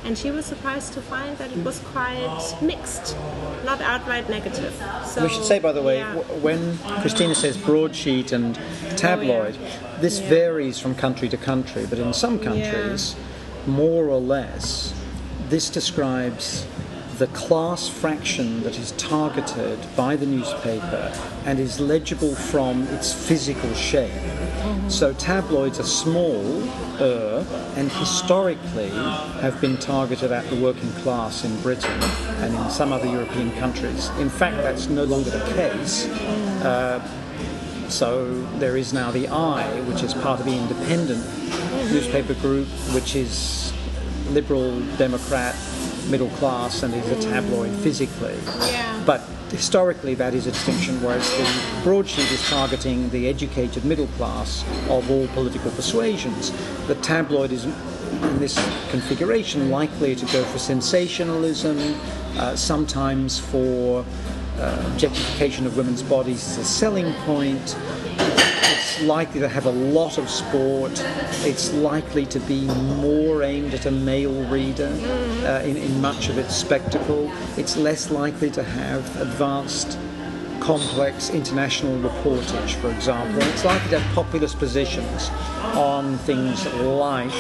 [0.06, 3.16] And she was surprised to find that it was quite mixed,
[3.64, 4.72] not outright negative.
[5.04, 6.14] So, We should say, by the way, yeah.
[6.40, 8.56] when Christina says broadsheet and
[8.96, 10.28] tabloid, oh, this Yeah.
[10.28, 13.16] varies from country to country, but in some countries,
[13.66, 14.94] more or less,
[15.48, 16.64] this describes
[17.18, 21.12] the class fraction that is targeted by the newspaper
[21.44, 24.12] and is legible from its physical shape.
[24.88, 26.62] So tabloids are small,
[27.00, 27.44] uh,
[27.76, 28.90] and historically
[29.40, 32.02] have been targeted at the working class in Britain
[32.40, 34.08] and in some other European countries.
[34.20, 36.06] In fact, that's no longer the case.
[36.62, 37.00] Uh,
[37.88, 41.24] so there is now the i, which is part of the independent
[41.92, 43.72] newspaper group, which is
[44.30, 45.54] liberal, Democrat,
[46.08, 48.36] middle class, and is a tabloid physically.
[48.70, 49.02] Yeah.
[49.06, 54.64] But historically, that is a distinction, whereas the broadsheet is targeting the educated middle class
[54.88, 56.52] of all political persuasions.
[56.86, 58.56] The tabloid is, in this
[58.90, 61.78] configuration, likely to go for sensationalism,
[62.36, 64.04] uh, sometimes for
[64.58, 67.76] uh, objectification of women's bodies as a selling point.
[68.68, 70.92] It's likely to have a lot of sport.
[71.44, 72.66] It's likely to be
[73.00, 74.88] more aimed at a male reader
[75.44, 77.30] uh, in, in much of its spectacle.
[77.56, 79.98] It's less likely to have advanced,
[80.60, 83.42] complex international reportage, for example.
[83.42, 85.30] It's likely to have populist positions
[85.76, 87.32] on things like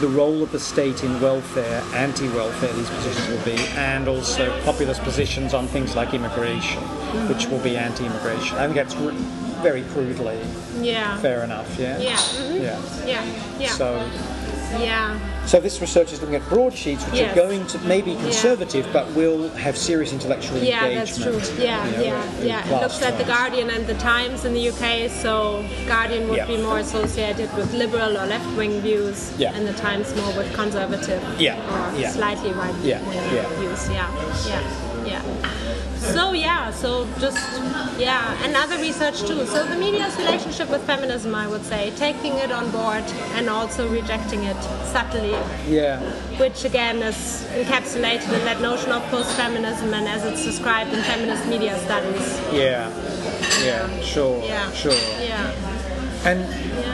[0.00, 5.02] the, role of the state in welfare, anti-welfare, these positions will be, and also populist
[5.02, 6.82] positions on things like immigration,
[7.28, 8.58] which will be anti-immigration.
[8.58, 8.96] I think that's
[9.62, 10.38] very crudely
[10.80, 11.16] Yeah.
[11.18, 11.68] fair enough.
[11.78, 11.98] Yeah.
[11.98, 12.16] Yeah.
[12.16, 12.62] mhm.
[12.62, 12.78] Yeah.
[13.06, 13.24] Yeah.
[13.58, 13.68] Yeah.
[13.70, 14.08] So,
[14.78, 15.18] yeah.
[15.46, 17.32] so this research is looking at broadsheets, which Yes.
[17.32, 21.34] are going to maybe conservative, but will have serious intellectual Yeah, engagement.
[21.34, 21.64] that's true.
[21.64, 22.76] Yeah, you know, yeah, in yeah.
[22.76, 23.24] It looks at the.
[23.24, 26.46] Guardian and the Times in the UK, so Guardian would Yeah.
[26.46, 29.52] be more associated with liberal or left-wing views, Yeah.
[29.54, 32.10] and the Times more with conservative Yeah, or yeah.
[32.10, 33.00] slightly right-wing Yeah,
[33.34, 33.46] yeah.
[33.58, 33.88] views.
[33.90, 34.06] Yeah,
[34.48, 34.60] yeah,
[35.06, 35.22] yeah.
[36.02, 37.38] So yeah, so just
[37.98, 39.46] yeah, and other research too.
[39.46, 43.04] So the media's relationship with feminism, I would say, taking it on board
[43.36, 44.56] and also rejecting it
[44.92, 45.30] subtly
[45.68, 46.00] Yeah.
[46.38, 51.46] which again is encapsulated in that notion of post-feminism and as it's described in feminist
[51.46, 52.40] media studies.
[52.52, 52.90] Yeah.
[53.64, 54.00] Yeah.
[54.02, 54.42] Sure.
[54.44, 54.70] Yeah.
[54.72, 54.92] Sure.
[55.20, 55.52] Yeah.
[56.24, 56.91] And Yeah.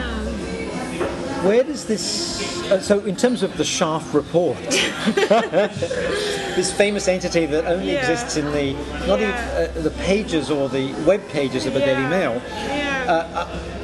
[1.43, 2.41] Where does this?
[2.69, 4.57] Uh, so, in terms of the Scharff report,
[6.55, 7.99] this famous entity that only Yeah.
[7.99, 8.73] exists in the
[9.07, 9.29] not Yeah.
[9.69, 12.09] even uh, the pages or the web pages of the Daily Yeah.
[12.09, 12.41] Mail.
[12.67, 13.78] Yeah.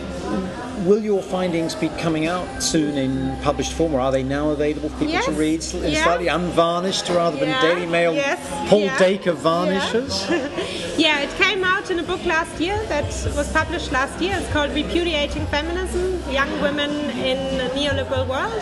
[0.85, 4.89] Will your findings be coming out soon in published form, or are they now available
[4.89, 6.03] for people to read in Yeah.
[6.03, 7.61] slightly unvarnished rather than Yeah.
[7.61, 8.39] Daily Mail Yes.
[8.69, 8.97] Paul Yeah.
[8.99, 10.23] Dacre varnishes?
[10.97, 14.35] yeah, it came out in a book last year that was published last year.
[14.39, 16.91] It's called Repudiating Feminism Young Women
[17.31, 18.61] in a Neoliberal World.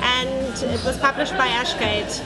[0.00, 2.20] And it was published by Ashgate.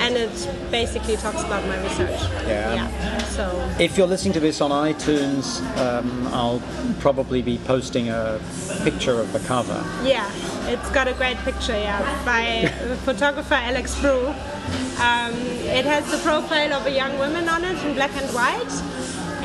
[0.00, 2.20] And it basically talks about my research.
[2.46, 2.74] Yeah.
[2.74, 3.18] Yeah.
[3.24, 3.74] So.
[3.78, 6.62] If you're listening to this on iTunes, um, I'll
[7.00, 8.40] probably be posting a
[8.82, 9.82] picture of the cover.
[10.04, 10.30] Yeah,
[10.66, 12.68] it's got a great picture, yeah, by
[13.04, 14.26] photographer Alex Brew.
[15.00, 15.34] Um,
[15.66, 18.74] it has the profile of a young woman on it in black and white.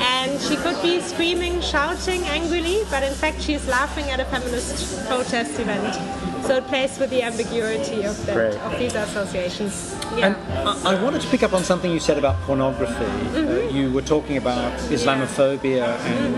[0.01, 5.05] And she could be screaming, shouting angrily, but in fact she's laughing at a feminist
[5.07, 6.28] protest event.
[6.49, 8.55] So it plays with the ambiguity of, Great.
[8.55, 9.95] of these associations.
[10.15, 10.29] Yeah.
[10.29, 10.35] And
[10.67, 12.93] I, I wanted to pick up on something you said about pornography.
[12.95, 13.67] Mm-hmm.
[13.67, 16.35] Uh, you were talking about Islamophobia and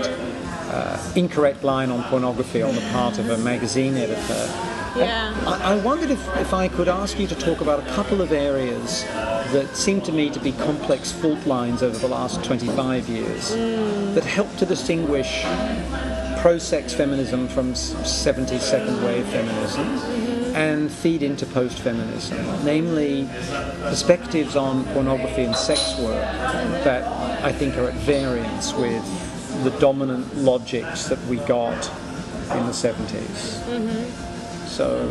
[0.70, 4.50] uh, incorrect line on pornography on the part of a magazine editor.
[5.00, 5.34] yeah.
[5.48, 8.34] I, I wondered if, if I could ask you to talk about a couple of
[8.34, 9.06] areas
[9.54, 14.14] that seem to me to be complex fault lines over the last 25 years Mm.
[14.16, 15.46] that help to distinguish
[16.42, 17.94] pro-sex feminism from s-
[18.26, 19.86] 70s second wave feminism
[20.52, 20.56] Mm-hmm.
[20.58, 23.26] and feed into post-feminism, namely
[23.84, 26.22] perspectives on pornography and sex work
[26.84, 27.04] that
[27.44, 29.02] I think are at variance with
[29.64, 31.88] the dominant logics that we got
[32.52, 33.62] in the 70s.
[34.68, 35.08] So,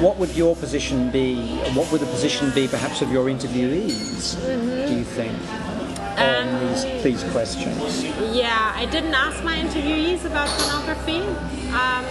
[0.00, 1.36] what would your position be?
[1.74, 4.36] What would the position be, perhaps, of your interviewees?
[4.88, 5.36] Do you think
[6.18, 8.04] on these these questions?
[8.34, 11.20] Yeah, I didn't ask my interviewees about pornography,
[11.72, 12.04] um,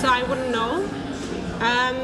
[0.00, 0.84] so I wouldn't know.
[1.60, 1.96] Um,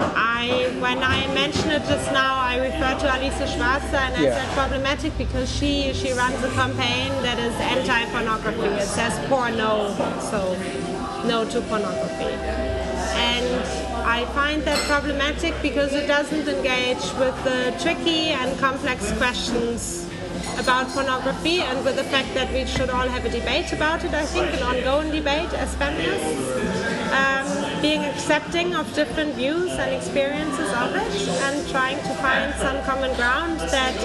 [0.00, 4.34] I, when I mentioned it just now, I referred to Alice Schwarzer and I Yeah.
[4.44, 8.68] said problematic because she she runs a campaign that is anti-pornography.
[8.82, 9.90] It says porno,
[10.30, 10.56] so
[11.26, 12.32] no to pornography.
[13.18, 13.46] And
[14.06, 20.06] I find that problematic because it doesn't engage with the tricky and complex questions
[20.58, 24.12] about pornography and with the fact that we should all have a debate about it,
[24.12, 26.78] I think, an ongoing debate as feminists.
[27.12, 32.82] Um, being accepting of different views and experiences of it and trying to find some
[32.84, 33.96] common ground that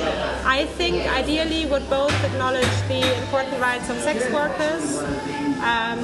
[0.45, 5.01] I think ideally would both acknowledge the important rights of sex workers
[5.63, 5.99] um,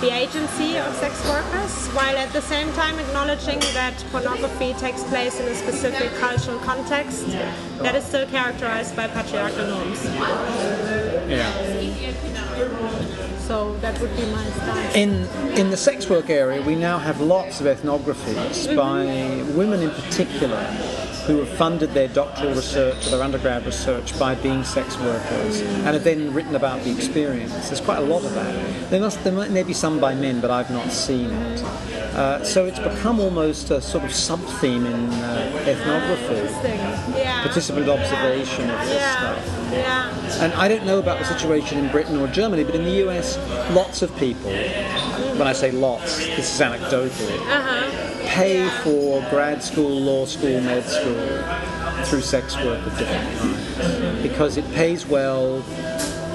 [0.00, 5.40] the agency of sex workers, while at the same time acknowledging that pornography takes place
[5.40, 7.26] in a specific cultural context
[7.78, 10.04] that is still characterized by patriarchal norms.
[11.28, 11.50] Yeah.
[13.38, 14.96] So that would be my stance.
[14.96, 18.76] In in the sex work area, we now have lots of ethnographies mm-hmm.
[18.76, 20.60] by women in particular
[21.26, 25.86] who have funded their doctoral research or their undergrad research by being sex workers and
[25.86, 27.52] have then written about the experience.
[27.68, 28.90] There's quite a lot of that.
[28.90, 31.62] There must there might maybe some by men, but I've not seen it.
[32.14, 37.42] Uh, so it's become almost a sort of sub theme in uh, ethnography, Yeah.
[37.42, 39.16] participant observation of this Yeah.
[39.18, 39.72] stuff.
[39.72, 40.44] Yeah.
[40.44, 43.36] And I don't know about the situation in Britain or Germany, but in the US,
[43.74, 44.50] lots of people,
[45.36, 48.05] when I say lots, this is anecdotally, Uh-huh.
[48.36, 54.22] Pay for grad school, law school, med school through sex work of different kinds.
[54.22, 55.62] Because it pays well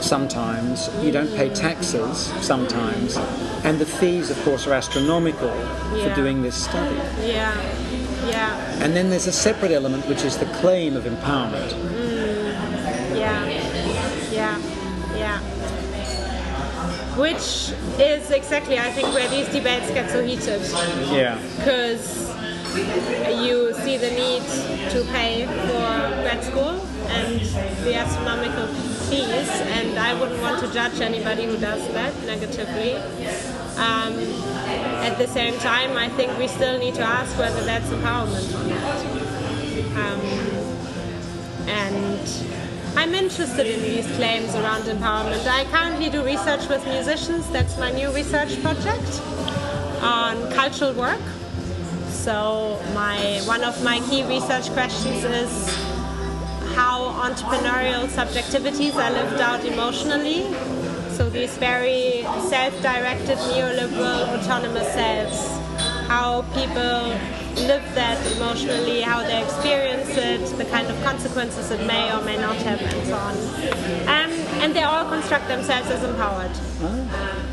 [0.02, 3.18] sometimes, you don't pay taxes sometimes,
[3.64, 5.52] and the fees, of course, are astronomical
[6.02, 6.96] for doing this study.
[7.28, 7.54] Yeah.
[8.28, 8.84] Yeah.
[8.84, 11.72] And then there's a separate element, which is the claim of empowerment.
[17.18, 20.62] Which is exactly, I think, where these debates get so heated.
[21.12, 21.40] Yeah.
[21.58, 22.30] Because
[23.44, 24.44] you see the need
[24.92, 27.42] to pay for grad school and
[27.84, 28.68] the astronomical
[29.10, 32.96] fees, and I wouldn't want to judge anybody who does that negatively.
[33.76, 34.14] Um,
[35.04, 38.64] at the same time, I think we still need to ask whether that's empowerment or
[38.70, 39.02] not.
[39.98, 40.22] Um,
[41.68, 42.61] and
[42.96, 45.48] I'm interested in these claims around empowerment.
[45.48, 49.22] I currently do research with musicians, that's my new research project
[50.02, 51.22] on cultural work.
[52.10, 55.52] So my one of my key research questions is
[56.76, 60.44] how entrepreneurial subjectivities are lived out emotionally.
[61.16, 65.40] So these very self-directed neoliberal autonomous selves,
[66.08, 67.18] how people
[67.68, 72.38] live that emotionally, how they experience it, the kind of consequences it may or may
[72.38, 73.36] not have, and so on.
[74.08, 74.32] Um,
[74.62, 76.52] and they all construct themselves as empowered.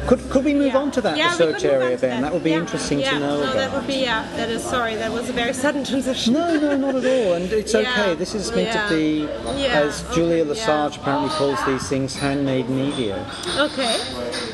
[0.06, 0.78] Could, could we move Yeah.
[0.78, 2.22] on to that Yeah, research area then?
[2.22, 2.58] That would be Yeah.
[2.60, 3.10] interesting yeah.
[3.12, 3.54] to know No, about.
[3.56, 4.26] that would be yeah.
[4.36, 4.94] That is sorry.
[4.96, 6.34] That was a very sudden transition.
[6.34, 7.34] No, no, not at all.
[7.34, 8.14] And it's okay.
[8.14, 9.28] This is meant to be,
[9.66, 13.24] as Julia Lesage apparently calls these things, handmade media.
[13.58, 13.96] Okay.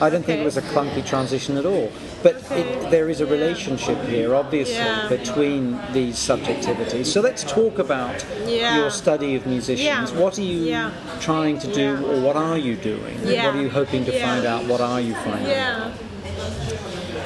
[0.01, 1.91] I don't think it was a clunky transition at all.
[2.25, 5.09] But it, there is a relationship here, obviously, Yeah.
[5.09, 7.05] between these subjectivities.
[7.05, 8.79] So let's talk about Yeah.
[8.79, 10.11] your study of musicians.
[10.11, 10.19] Yeah.
[10.23, 13.17] What are you trying to do, or what are you doing?
[13.23, 14.65] What are you hoping to find out?
[14.65, 15.49] What are you finding?
[15.51, 15.91] Yeah.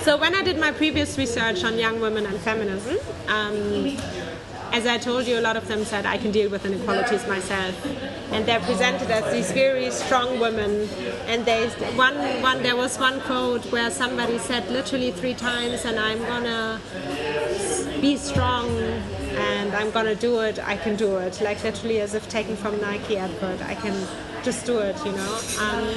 [0.02, 3.96] So when I did my previous research on young women and feminism, um,
[4.72, 7.74] as I told you, a lot of them said I can deal with inequalities myself,
[8.32, 10.88] and they're presented as these very strong women.
[11.26, 15.98] And they one one there was one quote where somebody said literally three times, and
[15.98, 16.80] I'm gonna
[18.00, 18.68] be strong
[19.38, 21.40] and I'm gonna do it, I can do it.
[21.40, 23.94] Like literally as if taken from Nike advert, I can
[24.42, 25.40] just do it, you know.
[25.60, 25.88] Um,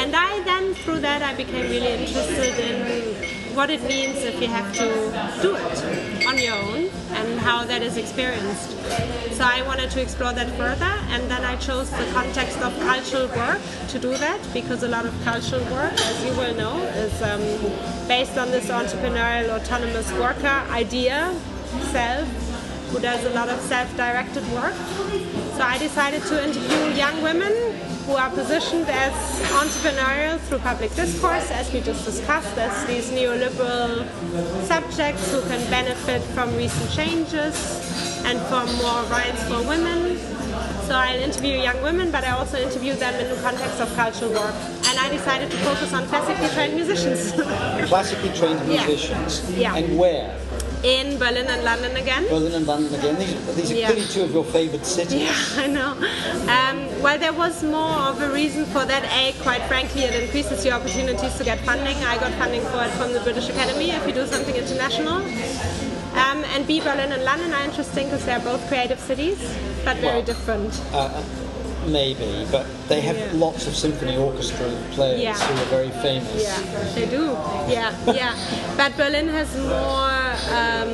[0.00, 4.48] and I then through that I became really interested in what it means if you
[4.48, 4.86] have to
[5.42, 6.90] do it on your own
[7.24, 8.70] and how that is experienced.
[9.32, 13.28] So I wanted to explore that further and then I chose the context of cultural
[13.28, 17.22] work to do that because a lot of cultural work, as you will know, is
[17.22, 17.40] um,
[18.08, 21.34] based on this entrepreneurial autonomous worker idea,
[21.92, 22.28] self,
[22.90, 24.74] who does a lot of self-directed work.
[25.56, 27.53] So I decided to interview young women
[28.06, 29.12] who are positioned as
[29.52, 34.04] entrepreneurial through public discourse, as we just discussed, as these neoliberal
[34.66, 37.54] subjects who can benefit from recent changes
[38.24, 40.18] and from more rights for women.
[40.86, 44.30] So I'll interview young women, but I also interview them in the context of cultural
[44.32, 44.54] work.
[44.86, 47.32] And I decided to focus on classically trained musicians.
[47.88, 49.50] Classically trained musicians.
[49.50, 49.74] Yeah.
[49.74, 49.76] yeah.
[49.76, 50.38] And where?
[50.84, 52.28] in Berlin and London again.
[52.28, 53.16] Berlin and London again.
[53.18, 53.86] These, are- these are Yeah.
[53.90, 55.22] clearly two of your favourite cities.
[55.22, 55.92] Yeah, I know.
[56.44, 59.04] Um, well, there was more of a reason for that.
[59.12, 61.96] A, quite frankly, it increases your opportunities to get funding.
[61.98, 65.16] I got funding for it from the British Academy if you do something international.
[66.16, 69.36] Um, and B, Berlin and London are interesting because they're both creative cities,
[69.84, 70.80] but very Well, different.
[70.94, 71.22] Uh,
[71.86, 73.28] maybe, but they have Yeah.
[73.34, 75.34] lots of symphony orchestra players Yeah.
[75.34, 76.42] who are very famous.
[76.42, 76.58] Yeah,
[76.94, 77.36] they do.
[77.68, 78.34] Yeah, yeah.
[78.76, 80.10] But Berlin has more.
[80.60, 80.90] Um,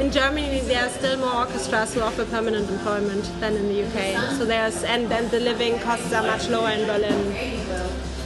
[0.00, 4.16] in Germany, there are still more orchestras who offer permanent employment than in the UK.
[4.38, 7.34] So there's and then the living costs are much lower in Berlin.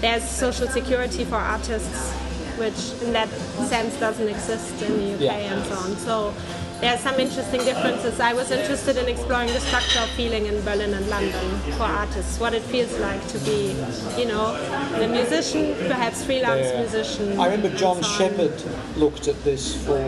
[0.01, 2.13] There's social security for artists,
[2.57, 3.29] which in that
[3.69, 5.53] sense doesn't exist in the UK Yeah.
[5.53, 5.97] and so on.
[5.97, 6.33] So.
[6.81, 8.21] There are some interesting differences.
[8.21, 12.39] I was interested in exploring the structure of feeling in Berlin and London for artists,
[12.39, 13.75] what it feels like to be,
[14.17, 14.55] you know,
[14.95, 16.79] a musician, perhaps freelance Yeah.
[16.81, 17.41] musician.
[17.41, 18.09] I remember John so.
[18.17, 18.53] Shepard
[18.97, 19.99] looked at this for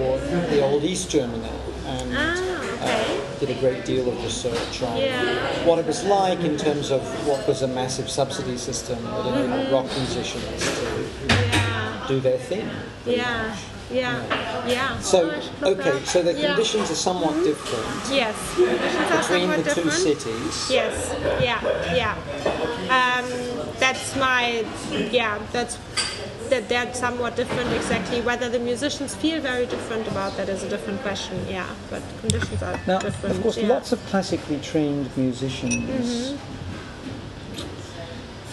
[0.52, 1.50] the old East Germany
[1.86, 3.16] and Ah, okay.
[3.18, 5.66] uh, did a great deal of research on Yeah.
[5.66, 9.50] what it was like in terms of what was a massive subsidy system that enabled
[9.50, 9.74] Mm-hmm.
[9.74, 10.86] rock musicians to
[11.34, 12.70] Yeah, do their thing.
[13.06, 13.56] yeah,
[13.92, 14.98] yeah, yeah.
[15.00, 16.54] So, Oh, I should look okay, so the Yeah.
[16.54, 20.20] conditions are somewhat different Yes, conditions between somewhat the two different.
[20.20, 20.70] cities.
[20.70, 21.60] Yes, yeah,
[21.94, 22.14] yeah.
[22.90, 23.26] Um,
[23.78, 24.64] that's my,
[25.10, 25.78] yeah, that's
[26.50, 28.20] that they're somewhat different exactly.
[28.22, 31.46] Whether the musicians feel very different about that is a different question.
[31.48, 33.36] Yeah, but conditions are Now, different.
[33.36, 33.68] of course, yeah.
[33.68, 36.36] lots of classically trained musicians Mm-hmm.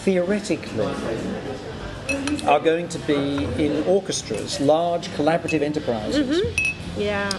[0.04, 0.94] theoretically
[2.46, 7.00] are going to be in orchestras, large collaborative enterprises Mm-hmm.
[7.00, 7.30] Yeah,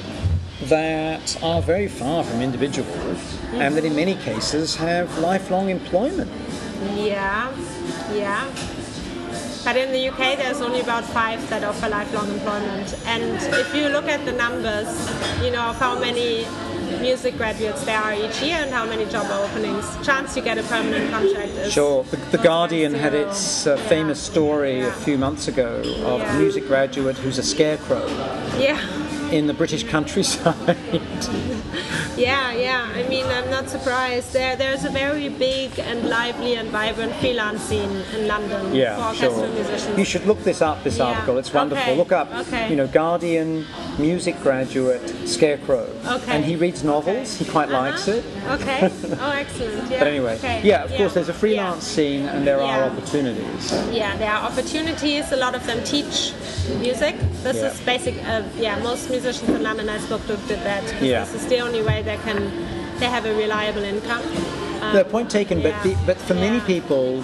[0.64, 2.88] that are very far from individual
[3.54, 6.30] and that in many cases have lifelong employment.
[6.96, 7.52] yeah,
[8.14, 8.46] yeah.
[9.66, 12.96] But in the UK, there's only about five that offer lifelong employment.
[13.06, 14.88] And if you look at the numbers,
[15.44, 16.46] you know, of how many
[17.02, 19.86] music graduates there are each year and how many job openings.
[20.06, 22.04] Chance you get a permanent contract is Sure.
[22.04, 26.68] The, the Guardian had its uh, famous story a few months ago of a music
[26.68, 28.06] graduate who's a scarecrow
[28.58, 28.80] Yeah.
[29.32, 30.78] In the British countryside.
[32.18, 32.90] Yeah, yeah.
[32.96, 34.34] I mean, I'm not surprised.
[34.34, 39.08] There, there's a very big and lively and vibrant freelance scene in London for yeah,
[39.08, 39.54] orchestral sure.
[39.54, 39.98] musicians.
[39.98, 40.84] You should look this up.
[40.84, 41.06] This Yeah.
[41.06, 41.38] article.
[41.38, 41.82] It's wonderful.
[41.82, 41.96] Okay.
[41.96, 42.30] Look up.
[42.34, 42.70] Okay.
[42.70, 43.66] You know, Guardian
[43.98, 45.88] music graduate scarecrow.
[46.06, 46.32] Okay.
[46.36, 47.36] And he reads novels.
[47.38, 48.18] He quite likes Uh-huh.
[48.18, 48.62] it.
[48.62, 48.92] Okay.
[49.22, 49.90] Oh, excellent.
[49.92, 50.00] Yeah.
[50.00, 51.38] But anyway, yeah, of course, there's a Yeah.
[51.40, 53.72] freelance scene and there are opportunities.
[53.94, 55.32] Yeah, there are opportunities.
[55.32, 56.34] A lot of them teach
[56.82, 57.16] music.
[57.44, 57.72] This Yeah.
[57.72, 58.16] is basic.
[58.28, 60.84] Uh, yeah, most musicians in London I spoke to did that.
[61.02, 61.26] Yeah.
[61.26, 62.40] This is the only way they can
[63.00, 64.24] they have a reliable income.
[64.82, 65.62] Um, No, point taken.
[65.62, 67.22] But the, but for many people,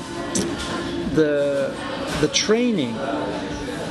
[1.20, 1.74] the
[2.22, 2.96] the training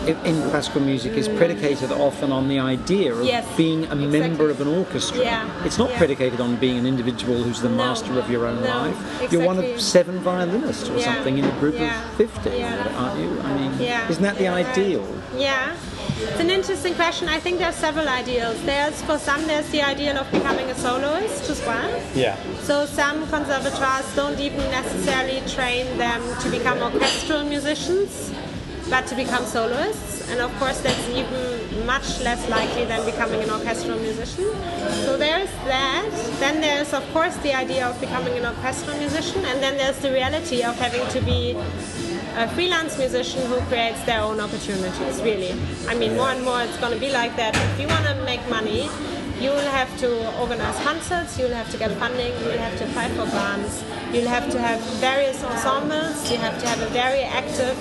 [0.07, 4.61] in, classical music is predicated often on the idea of Yes, being a member of
[4.61, 5.23] an orchestra.
[5.23, 5.99] Yeah, It's not yeah.
[5.99, 9.33] predicated on being an individual who's the No, master of your own no, life.
[9.33, 13.01] You're one of seven violinists or Yeah, something in a group yeah, of 50, yeah.
[13.01, 13.31] aren't you?
[13.49, 14.11] I mean, Yeah.
[14.11, 15.07] isn't that the ideal?
[15.37, 15.73] Yeah,
[16.17, 17.29] it's an interesting question.
[17.29, 18.63] I think there are several ideals.
[18.65, 22.03] There's for some there's the ideal of becoming a soloist as well.
[22.15, 22.37] Yeah.
[22.61, 28.33] So some conservatoires don't even necessarily train them to become orchestral musicians,
[28.89, 30.31] but to become soloists.
[30.31, 34.47] And of course, that's even much less likely than becoming an orchestral musician.
[35.05, 36.09] So there's that.
[36.39, 40.13] Then there's of course the idea of becoming an orchestral musician, and then there's the
[40.13, 41.57] reality of having to be
[42.37, 45.53] a freelance musician who creates their own opportunities, really.
[45.89, 47.55] I mean, more and more it's going to be like that.
[47.55, 48.89] If you want to make money,
[49.41, 50.09] you'll have to
[50.41, 54.51] organize concerts, you'll have to get funding, you'll have to apply for grants, you'll have
[54.51, 57.77] to have various ensembles, you have to have a very active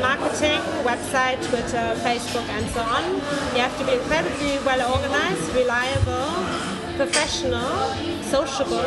[0.00, 3.04] marketing, website, Twitter, uh, Facebook, and so on.
[3.54, 6.30] You have to be incredibly well organized, reliable,
[6.96, 8.82] professional, sociable.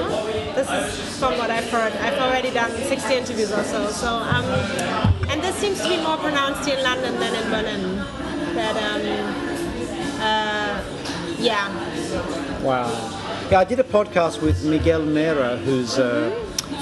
[0.55, 1.93] This is from what I've heard.
[1.93, 3.89] I've already done 60 interviews or so.
[3.89, 4.45] So, um,
[5.29, 7.95] and this seems to be more pronounced in London than in Berlin.
[8.55, 9.01] That, um,
[10.21, 10.83] uh,
[11.39, 11.69] yeah,
[12.61, 12.91] Wow.
[13.49, 16.29] Yeah, I did a podcast with Miguel Mera, who's a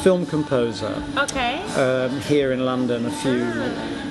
[0.04, 1.02] film composer.
[1.18, 3.45] okay, um, here in London a few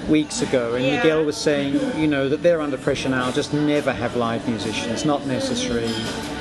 [0.09, 0.97] weeks ago, and Yeah.
[0.97, 3.31] Miguel was saying, you know, that they're under pressure now.
[3.31, 5.05] Just never have live musicians.
[5.05, 5.91] Not necessary.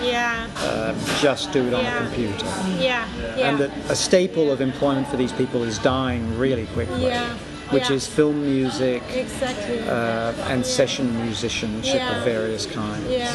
[0.03, 1.97] yeah, Um, just do it on Yeah.
[1.97, 2.45] a computer.
[2.79, 3.05] yeah,
[3.37, 3.49] yeah.
[3.49, 7.27] And that a staple of employment for these people is dying really quickly, Yeah,
[7.71, 7.95] which yeah.
[7.95, 9.79] is film music exactly.
[9.89, 12.17] uh, and session musicianship Yeah.
[12.17, 13.09] of various kinds.
[13.09, 13.31] Yeah,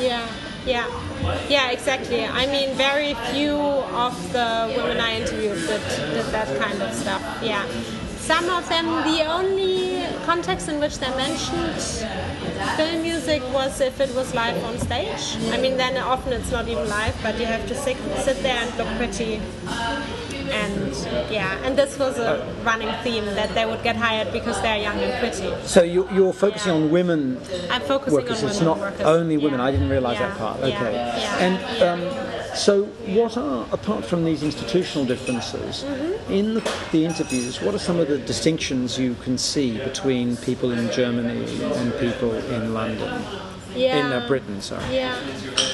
[0.00, 0.20] yeah,
[0.66, 0.86] yeah,
[1.48, 2.24] yeah, exactly.
[2.24, 5.82] I mean, very few of the women I interviewed did,
[6.14, 7.22] did that kind of stuff.
[7.42, 7.66] Yeah,
[8.24, 11.78] some of them, the only context in which they mentioned
[12.76, 15.36] film music was if it was live on stage.
[15.52, 18.56] I mean, then often it's not even live, but you have to sit, sit there
[18.56, 19.42] and look pretty.
[20.50, 20.94] And
[21.30, 24.98] yeah, and this was a running theme that they would get hired because they're young
[24.98, 25.52] and pretty.
[25.66, 27.38] So you, you're focusing on women
[27.70, 28.42] I'm focusing workers.
[28.42, 29.00] on It's not workers.
[29.02, 29.60] only women.
[29.60, 29.66] Yeah.
[29.66, 30.28] I didn't realise Yeah.
[30.28, 30.60] that part.
[30.60, 30.66] Yeah.
[30.66, 30.92] Okay.
[30.94, 31.38] Yeah.
[31.38, 31.92] And Yeah.
[31.92, 36.32] um, so, what are apart from these institutional differences Mm-hmm.
[36.32, 37.60] in the, the interviews?
[37.60, 42.32] What are some of the distinctions you can see between people in Germany and people
[42.32, 43.10] in London?
[43.74, 44.06] Yeah.
[44.06, 44.84] In uh, Britain, sorry.
[44.94, 45.18] Yeah,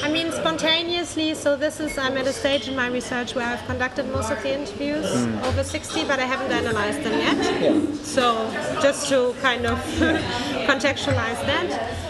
[0.03, 1.34] I mean spontaneously.
[1.34, 4.42] So this is I'm at a stage in my research where I've conducted most of
[4.42, 5.07] the interviews,
[5.44, 7.62] over 60, but I haven't analyzed them yet.
[7.62, 7.94] Yeah.
[8.03, 8.51] So
[8.82, 9.78] just to kind of
[10.68, 12.01] contextualize that,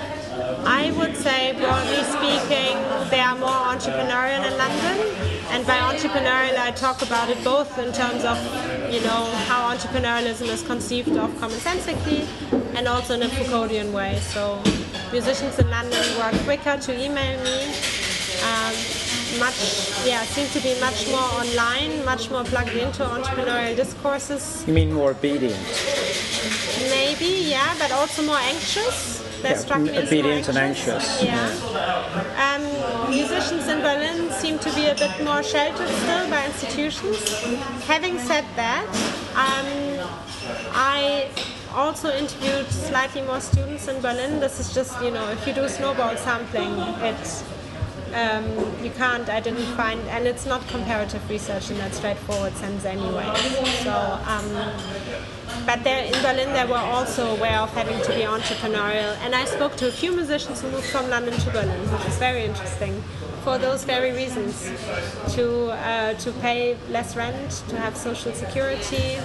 [0.66, 2.76] I would say broadly speaking,
[3.10, 5.30] they are more entrepreneurial in London.
[5.50, 8.38] And by entrepreneurial, I talk about it both in terms of,
[8.92, 12.26] you know, how entrepreneurialism is conceived of commonsensically
[12.76, 14.18] and also in a Foucauldian way.
[14.20, 14.62] So
[15.12, 17.64] musicians in London work quicker to email me.
[18.44, 18.74] Um,
[19.38, 24.64] much, yeah, seem to be much more online, much more plugged into entrepreneurial discourses.
[24.66, 25.56] You mean more obedient?
[26.90, 29.18] Maybe, yeah, but also more anxious.
[29.42, 31.22] That Yeah, struck me as more obedient and anxious.
[31.22, 31.48] Yeah.
[32.36, 37.18] Um, musicians in Berlin seem to be a bit more sheltered still by institutions.
[37.86, 38.84] Having said that,
[39.34, 39.66] um,
[40.74, 41.28] I
[41.74, 44.40] also interviewed slightly more students in Berlin.
[44.40, 47.44] This is just, you know, if you do snowball sampling, it's
[48.14, 48.44] um,
[48.82, 53.24] you can't, I didn't find, and it's not comparative research in that straightforward sense anyway.
[53.84, 53.92] So,
[54.26, 54.72] um,
[55.64, 59.16] but there in Berlin, they were also aware of having to be entrepreneurial.
[59.22, 62.16] And I spoke to a few musicians who moved from London to Berlin, which is
[62.18, 63.02] very interesting
[63.50, 64.70] for those very reasons
[65.34, 69.18] to uh, to pay less rent, to have social security,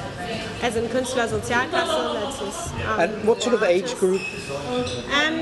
[0.63, 1.97] as in Künstlersozialkasse.
[2.21, 2.57] That's his,
[2.88, 4.21] um, And what sort of age group?
[5.21, 5.38] Um,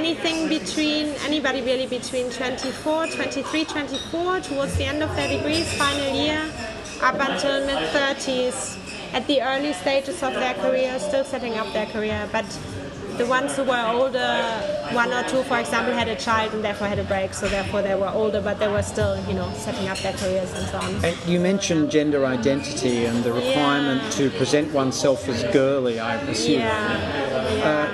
[0.00, 6.10] anything between anybody really between 24, 23, 24 towards the end of their degrees, final
[6.14, 6.42] year,
[7.02, 8.78] up until mid 30s,
[9.12, 12.46] at the early stages of their career, still setting up their career, but
[13.16, 14.40] the ones who were older,
[14.92, 17.82] one or two, for example, had a child and therefore had a break, so therefore
[17.82, 20.78] they were older, but they were still, you know, setting up their careers and so
[20.78, 21.04] on.
[21.04, 24.10] And you mentioned gender identity and the requirement Yeah.
[24.10, 26.60] to present oneself as girly, I assume.
[26.60, 27.64] Yeah.
[27.64, 27.86] Uh,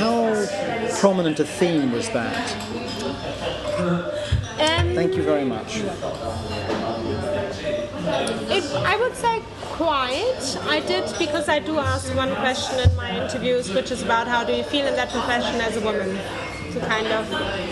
[0.00, 2.52] how prominent a theme was that?
[3.78, 5.76] Um, Thank you very much.
[8.56, 9.42] It, I would say
[9.74, 10.56] quite.
[10.68, 14.44] I did because I do ask one question in my interviews, which is about how
[14.44, 16.10] do you feel in that profession as a woman,
[16.72, 17.26] to kind of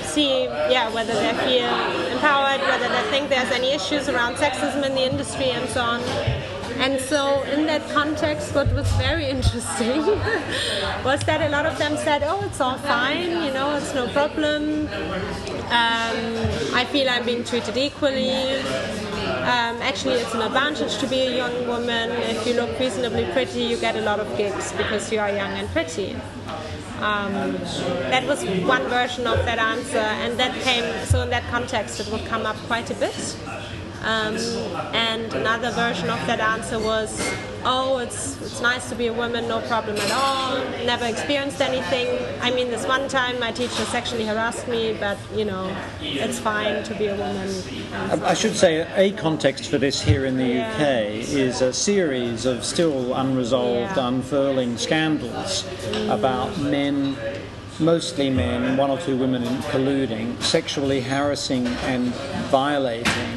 [0.04, 0.44] see,
[0.74, 1.72] yeah, whether they feel
[2.12, 6.00] empowered, whether they think there's any issues around sexism in the industry, and so on.
[6.84, 10.04] And so, in that context, what was very interesting
[11.04, 13.30] was that a lot of them said, "Oh, it's all fine.
[13.44, 14.88] You know, it's no problem.
[15.80, 16.18] Um,
[16.80, 19.11] I feel I'm being treated equally."
[19.42, 22.10] Um, actually, it's an advantage to be a young woman.
[22.10, 25.50] If you look reasonably pretty, you get a lot of gigs because you are young
[25.50, 26.14] and pretty.
[27.00, 27.32] Um,
[28.12, 32.08] that was one version of that answer, and that came so in that context it
[32.12, 33.36] would come up quite a bit.
[34.04, 34.36] Um,
[34.94, 37.20] and another version of that answer was,
[37.64, 40.58] "Oh, it's it's nice to be a woman, no problem at all.
[40.84, 42.08] Never experienced anything.
[42.40, 46.82] I mean, this one time my teacher sexually harassed me, but you know, it's fine
[46.84, 47.48] to be a woman."
[48.24, 50.72] I should say a context for this here in the Yeah.
[50.72, 54.08] UK is a series of still unresolved, Yeah.
[54.08, 55.64] unfurling scandals
[56.10, 57.16] about men,
[57.78, 62.12] mostly men, one or two women colluding, sexually harassing and
[62.50, 63.30] violating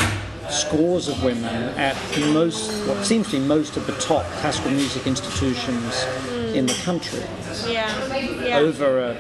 [0.50, 1.96] scores of women at
[2.34, 6.06] most, what seems to be most of the top classical music institutions
[6.56, 7.24] in the country
[7.68, 8.58] yeah, yeah.
[8.58, 9.12] over a,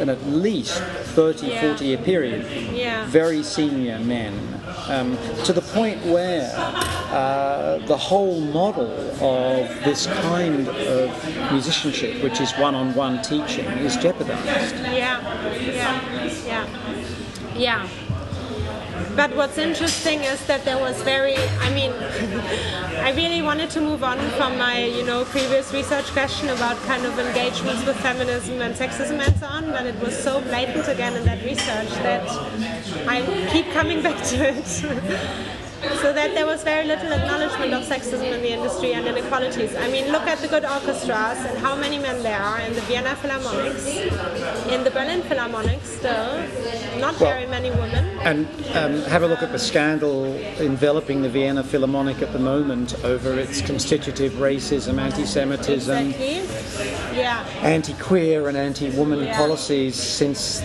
[0.00, 1.60] an at least 30, Yeah.
[1.60, 3.06] 40 year period Yeah.
[3.06, 4.34] very senior men,
[4.88, 6.50] um, to the point where
[7.10, 14.44] uh, the whole model of this kind of musicianship, which is one-on-one teaching, is jeopardized.
[14.46, 15.20] Yeah,
[15.62, 16.00] yeah,
[16.46, 16.66] yeah,
[17.56, 17.88] yeah.
[19.18, 21.90] But what's interesting is that there was very, I mean,
[23.02, 27.04] I really wanted to move on from my, you know, previous research question about kind
[27.04, 31.16] of engagements with feminism and sexism and so on, but it was so blatant again
[31.16, 32.22] in that research that
[33.08, 34.66] I keep coming back to it.
[36.02, 39.74] So that there was very little acknowledgement of sexism in the industry and inequalities.
[39.74, 42.82] I mean, look at the good orchestras and how many men there are in the
[42.82, 43.84] Vienna Philharmonics,
[44.72, 48.07] in the Berlin Philharmonics still, not very many women.
[48.24, 50.24] And um, have a look at the scandal
[50.60, 57.16] enveloping the Vienna Philharmonic at the moment over its constitutive racism, anti-Semitism, Exactly.
[57.18, 59.36] Yeah, anti-queer and anti-woman Yeah.
[59.36, 60.60] policies since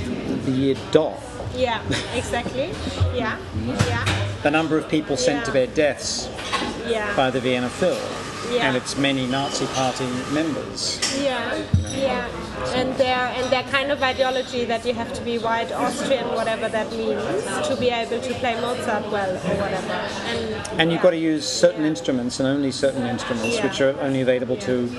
[0.46, 1.20] the year dot.
[1.56, 1.82] yeah,
[2.16, 2.72] exactly.
[3.16, 4.06] Yeah, yeah,
[4.44, 6.28] The number of people sent to their deaths
[6.88, 7.16] yeah.
[7.16, 7.98] by the Vienna Phil
[8.52, 8.68] Yeah.
[8.68, 11.00] and its many Nazi Party members.
[11.22, 11.56] Yeah,
[11.90, 12.28] yeah,
[12.76, 16.68] and their and their kind of ideology that you have to be white Austrian, whatever
[16.70, 17.24] that means,
[17.68, 19.94] to be able to play Mozart well or whatever.
[19.94, 23.64] And And you've got to use certain instruments and only certain instruments, Yeah.
[23.68, 24.90] which are only available to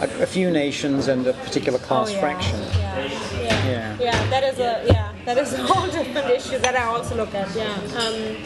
[0.00, 2.58] a, a few nations and a particular class Oh, yeah, fraction.
[2.60, 3.04] Yeah,
[3.42, 3.96] yeah, Yeah.
[4.00, 4.30] yeah.
[4.30, 7.48] That is a yeah, that is a whole different issue that I also look at.
[7.56, 7.72] Yeah.
[7.98, 8.36] Um,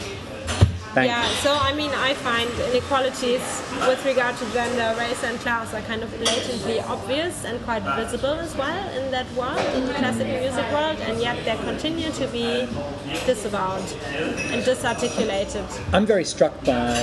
[0.97, 3.45] Thank yeah, so I mean, I find inequalities
[3.87, 8.33] with regard to gender, race, and class are kind of blatantly obvious and quite visible
[8.39, 12.25] as well in that world, in the classical music world, and yet they continue to
[12.29, 12.67] be
[13.27, 13.85] disavowed
[14.51, 15.65] and disarticulated.
[15.93, 16.97] I'm very struck by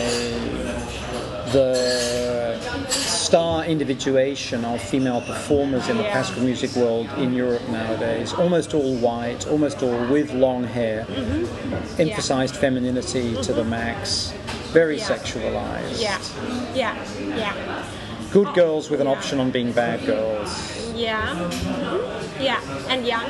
[1.54, 8.32] the star individuation of female performers in the classical music world in Europe nowadays.
[8.32, 12.00] Almost all white, almost all with long hair, Mm-hmm.
[12.00, 14.32] emphasized femininity to the max,
[14.72, 16.00] very sexualized.
[16.02, 16.18] Yeah,
[16.74, 16.94] yeah,
[17.36, 17.84] yeah,
[18.32, 20.83] Good girls with an option on being bad girls.
[20.94, 23.24] Yeah, mhm, yeah, and young.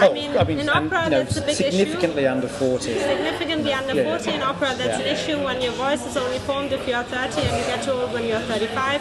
[0.00, 1.70] Oh, I mean, in and, opera, you know, that's a big issue.
[1.70, 2.94] significantly under 40.
[2.98, 4.04] significantly under Yeah.
[4.18, 4.74] 40 in opera.
[4.76, 5.06] That's Yeah.
[5.06, 8.08] an issue when your voice is only formed if you're 30 and you get it
[8.14, 9.00] when you're 35.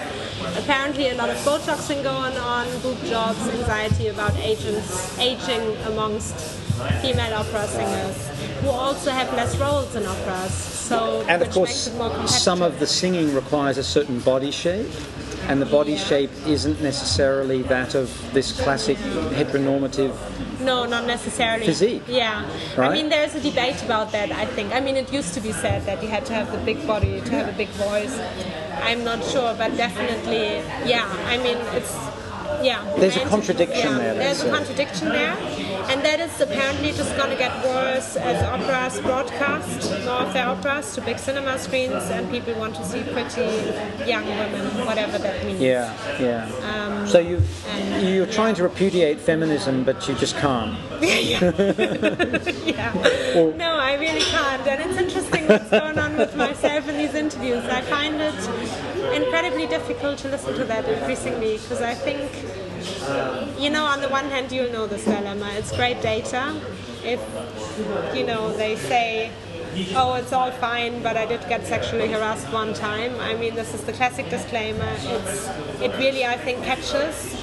[0.58, 6.36] Apparently, a lot of Botoxing going on, boob jobs, anxiety about agents, aging amongst
[7.02, 8.16] female opera singers
[8.62, 10.54] who also have less roles in operas.
[10.54, 14.50] So And of course, makes it more some of the singing requires a certain body
[14.52, 14.90] shape,
[15.50, 18.98] and the body shape isn't necessarily that of this classic
[19.40, 20.14] heteronormative.
[20.62, 21.66] No, not necessarily.
[21.66, 22.46] Physique, Yeah.
[22.78, 22.92] right?
[22.92, 24.76] I mean, there's a debate about that, I think.
[24.76, 27.20] I mean, it used to be said that you had to have the big body
[27.22, 28.16] to have a big voice.
[28.84, 31.08] I'm not sure, but definitely, yeah.
[31.26, 31.96] I mean, it's,
[32.64, 32.84] yeah.
[32.98, 35.36] There's a contradiction yeah, there, There's a contradiction there.
[35.90, 40.48] And that is apparently just going to get worse as operas broadcast more of their
[40.48, 43.42] operas to big cinema screens and people want to see pretty
[44.08, 45.60] young women, whatever that means.
[45.60, 46.50] Yeah, yeah.
[46.70, 50.78] Um, so you and- you're trying to repudiate feminism, but you just can't.
[51.02, 51.44] yeah.
[53.36, 54.68] Or- no, I really can't.
[54.68, 57.64] And it's interesting what's going on with myself in these interviews.
[57.66, 58.36] I find it
[59.14, 62.30] incredibly difficult to listen to that increasingly because I think,
[63.60, 65.50] you know, on the one hand, you'll know this dilemma.
[65.54, 66.60] It's great data.
[67.04, 67.22] If,
[68.16, 69.32] you know, they say,
[69.96, 73.16] oh, it's all fine, but I did get sexually harassed one time.
[73.20, 74.90] I mean, this is the classic disclaimer.
[74.98, 75.48] It's,
[75.82, 77.36] it really, I think, catches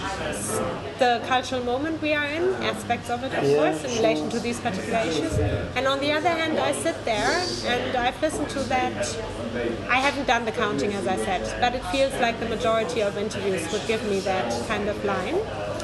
[0.99, 4.59] the cultural moment we are in, aspects of it, of course, in relation to these
[4.61, 5.33] particular issues.
[5.77, 8.97] And on the other hand, I sit there and I've listened to that.
[9.89, 13.17] I haven't done the counting, as I said, but it feels like the majority of
[13.17, 15.39] interviews would give me that kind of line.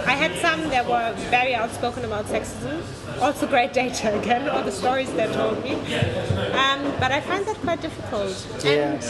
[0.07, 2.83] I had some that were very outspoken about sexism,
[3.21, 5.75] also great data again, all the stories they told me.
[5.75, 9.03] Um, but I find that quite difficult and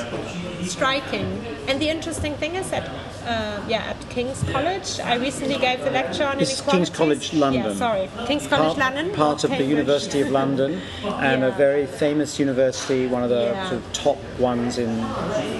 [0.68, 1.44] striking.
[1.68, 2.90] And the interesting thing is that,
[3.26, 6.88] uh, yeah, at King's College, I recently gave the lecture on This is inequalities.
[6.88, 7.62] King's College London.
[7.64, 9.14] Yeah, sorry, King's College part, London.
[9.14, 13.68] part of the University of London, and a very famous university, one of the Yeah.
[13.68, 14.98] sort of top ones in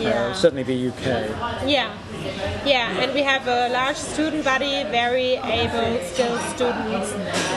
[0.00, 0.10] Yeah.
[0.30, 1.06] uh, certainly the UK.
[1.66, 1.88] Yeah,
[2.64, 7.12] yeah, and we have a large student body, very able, skilled students.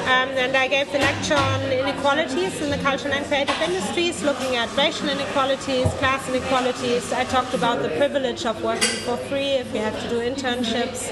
[0.06, 4.56] Um, and I gave the lecture on inequalities in the cultural and creative industries, looking
[4.56, 7.12] at racial inequalities, class inequalities.
[7.12, 11.10] I talked about the privilege of working for free if you have to do internships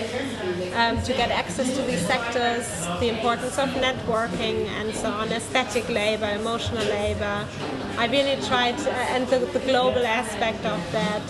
[0.76, 2.66] um, to get access to these sectors,
[3.00, 7.46] the importance of networking and so on, aesthetic labor, emotional labor.
[7.98, 11.24] I really tried, uh, and the, the global aspect of that.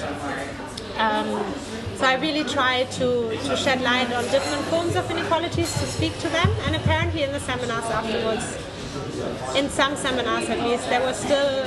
[0.98, 1.54] Um,
[1.96, 6.18] so I really try to, to shed light on different forms of inequalities to speak
[6.20, 8.58] to them, and apparently in the seminars afterwards,
[9.56, 11.64] in some seminars at least, there was still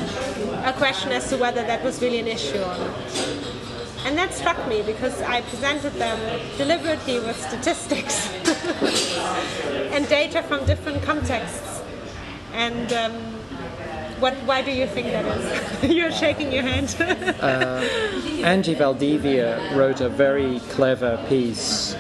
[0.65, 3.66] a question as to whether that was really an issue or not.
[4.07, 6.17] And that struck me because I presented them
[6.57, 8.33] deliberately with statistics
[9.93, 11.83] and data from different contexts.
[12.53, 13.13] And um,
[14.21, 15.25] what, why do you think that
[15.83, 15.93] is?
[15.97, 16.95] You're shaking your head.
[18.45, 21.97] Angie Valdivia wrote a very clever piece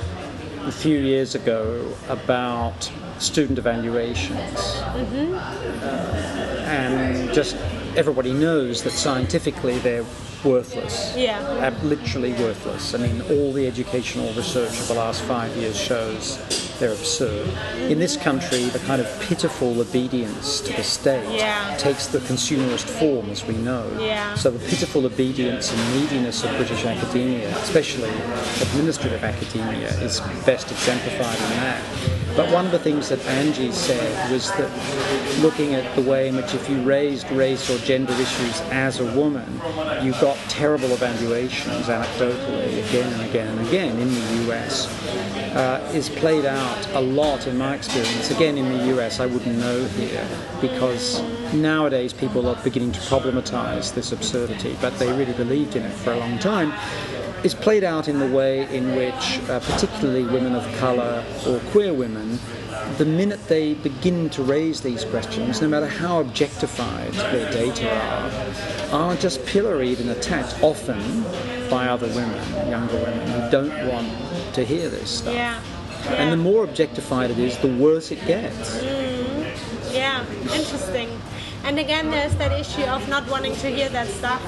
[0.60, 2.88] a few years ago about
[3.18, 4.76] student evaluations.
[4.78, 7.56] Uh, and just
[7.96, 10.04] everybody knows that scientifically they're
[10.46, 11.14] worthless.
[11.16, 11.74] Yeah.
[11.82, 12.94] Literally worthless.
[12.94, 16.38] I mean, all the educational research of the last five years shows
[16.78, 17.48] they're absurd.
[17.90, 21.76] In this country, the kind of pitiful obedience to the state Yeah.
[21.78, 23.84] takes the consumerist form, as we know.
[23.98, 24.34] Yeah.
[24.34, 28.10] So the pitiful obedience and neediness of British academia, especially
[28.60, 31.82] administrative academia, is best exemplified in that.
[32.36, 34.70] But one of the things that Angie said was that
[35.40, 39.06] looking at the way in which if you raised race or gender issues as a
[39.16, 39.50] woman,
[40.02, 44.86] you got terrible evaluations anecdotally again and again and again in the US,
[45.56, 48.30] uh, is played out a lot in my experience.
[48.30, 50.28] Again, in the US, I wouldn't know here
[50.60, 51.22] because
[51.54, 56.12] nowadays people are beginning to problematize this absurdity, but they really believed in it for
[56.12, 56.74] a long time
[57.44, 61.92] is played out in the way in which, uh, particularly women of colour or queer
[61.92, 62.38] women,
[62.98, 67.90] the minute they begin to raise these questions, no matter how objectified their data
[68.92, 71.22] are, are just pilloried and attacked often
[71.68, 75.34] by other women, younger women, who don't want to hear this stuff.
[75.34, 75.60] yeah.
[76.08, 78.82] And the more objectified it is, the worse it gets.
[79.92, 81.08] Yeah, interesting.
[81.66, 84.40] And again, there's that issue of not wanting to hear that stuff.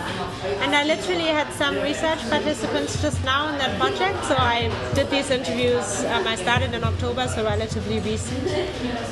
[0.63, 4.25] And I literally had some research participants just now in that project.
[4.27, 6.05] So I did these interviews.
[6.05, 8.49] Um, I started in October, so relatively recent.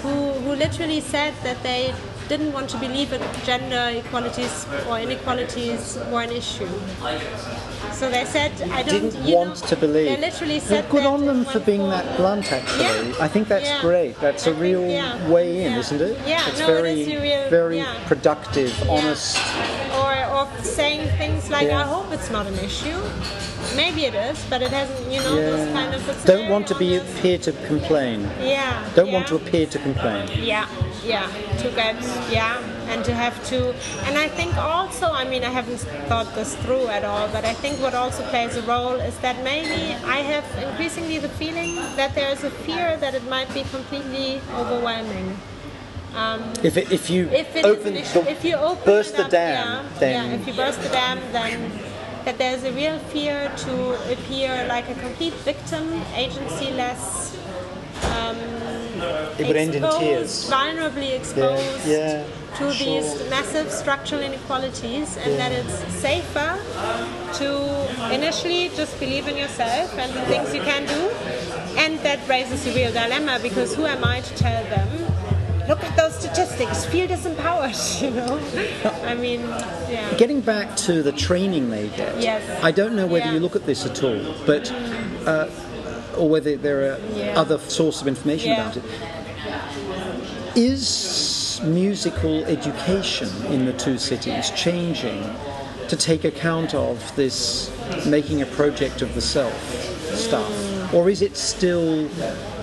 [0.03, 1.93] Who who literally said that they
[2.29, 6.69] didn't want to believe that gender equalities or inequalities were an issue.
[7.93, 10.07] So they said, I don't Didn't you want know, to believe.
[10.07, 12.85] They literally said Well, good that on them for being that blunt, actually.
[13.11, 13.15] Yeah.
[13.25, 13.81] I think that's Yeah.
[13.81, 14.21] great.
[14.21, 15.29] That's a think, real yeah.
[15.29, 15.79] way in, Yeah.
[15.79, 16.19] isn't it?
[16.27, 17.95] Yeah, It's no, very, is real- very yeah.
[18.07, 19.39] productive, honest.
[19.95, 21.81] or, or saying things like, Yeah.
[21.81, 22.99] I hope it's not an issue.
[23.75, 26.25] Maybe it is, but it hasn't, you know, those kind of.
[26.25, 27.19] Don't want to be honest.
[27.19, 28.29] appear to complain.
[28.41, 28.85] Yeah.
[28.95, 29.13] Don't yeah.
[29.15, 30.29] want to appear to complain.
[30.35, 30.67] Yeah,
[31.07, 31.27] yeah
[31.59, 31.97] to get
[32.31, 33.75] yeah and to have to
[34.07, 37.55] and i think also i mean i haven't thought this through at all but i
[37.55, 42.15] think what also plays a role is that maybe i have increasingly the feeling that
[42.15, 45.37] there is a fear that it might be completely overwhelming
[46.17, 49.25] um, If, it, if you if open issue, the, if you open burst it the
[49.25, 51.71] dam, yeah, then yeah, if you burst the dam, then
[52.25, 57.37] that there's a real fear to appear like a complete victim, agency-less.
[58.17, 58.37] Um,
[59.39, 60.51] It would end in exposed, tears.
[60.51, 62.25] Vulnerably exposed yeah,
[62.57, 63.01] to sure.
[63.01, 66.59] these massive structural inequalities, and that it's safer
[67.35, 71.11] to initially just believe in yourself and the things you can do,
[71.79, 74.89] and that raises a real dilemma because who am I to tell them?
[75.69, 76.85] Look at those statistics.
[76.87, 77.75] Feel disempowered.
[78.03, 78.39] You know.
[79.05, 79.41] I mean,
[79.91, 80.15] yeah.
[80.17, 82.43] Getting back to the training they get, Yes.
[82.63, 83.33] I don't know whether Yeah.
[83.35, 84.71] you look at this at all, but
[85.27, 85.49] uh,
[86.17, 87.39] or whether there are Yeah.
[87.41, 88.61] other sources of information Yeah.
[88.63, 88.83] about it.
[90.55, 95.25] Is musical education in the two cities changing
[95.89, 97.71] to take account of this
[98.07, 99.55] making a project of the self
[100.15, 100.51] stuff?
[100.51, 100.95] Mm.
[100.95, 102.09] Or is it still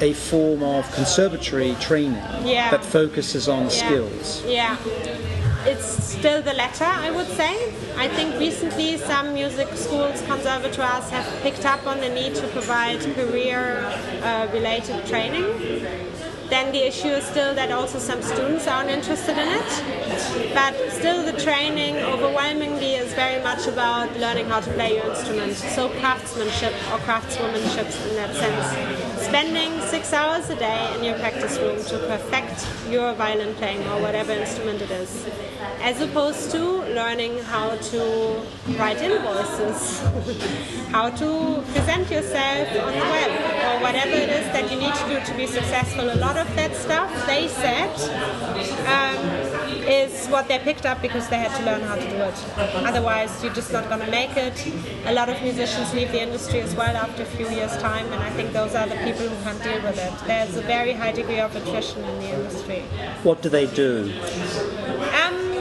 [0.02, 2.72] a form of conservatory training Yeah.
[2.72, 3.70] that focuses on Yeah.
[3.70, 4.42] skills?
[4.48, 4.76] Yeah.
[5.66, 7.74] It's still the latter, I would say.
[7.98, 13.00] I think recently some music schools, conservatoires have picked up on the need to provide
[13.16, 13.86] career
[14.24, 14.48] uh,
[15.08, 15.46] training.
[16.50, 20.54] Then the issue is still that also some students aren't interested in it.
[20.54, 25.56] But still, the training overwhelmingly is very much about learning how to play your instrument.
[25.56, 29.13] So, craftsmanship or craftswomanship in that sense.
[29.24, 34.02] Spending six hours a day in your practice room to perfect your violin playing or
[34.02, 35.26] whatever instrument it is,
[35.82, 36.62] as opposed to
[36.94, 38.42] learning how to
[38.78, 40.02] write invoices,
[40.92, 43.32] how to present yourself on the web,
[43.68, 46.12] or whatever it is that you need to do to be successful.
[46.12, 47.92] A lot of that stuff, they said,
[48.88, 52.36] um, is what they picked up because they had to learn how to do it.
[52.86, 54.56] Otherwise, you're just not going to make it.
[55.06, 58.22] A lot of musicians leave the industry as well after a few years' time, and
[58.24, 60.14] I think those are the people who can't deal with it.
[60.28, 62.82] There's a very high degree of attrition in the industry.
[63.24, 64.12] What do they do?
[65.24, 65.54] Um,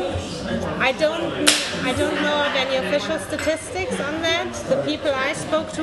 [0.81, 1.49] I don't,
[1.85, 4.53] I don't know of any official statistics on that.
[4.69, 5.83] The people I spoke to,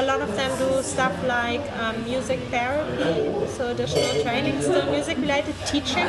[0.00, 5.54] a lot of them do stuff like um, music therapy, so additional training, still music-related
[5.66, 6.06] teaching,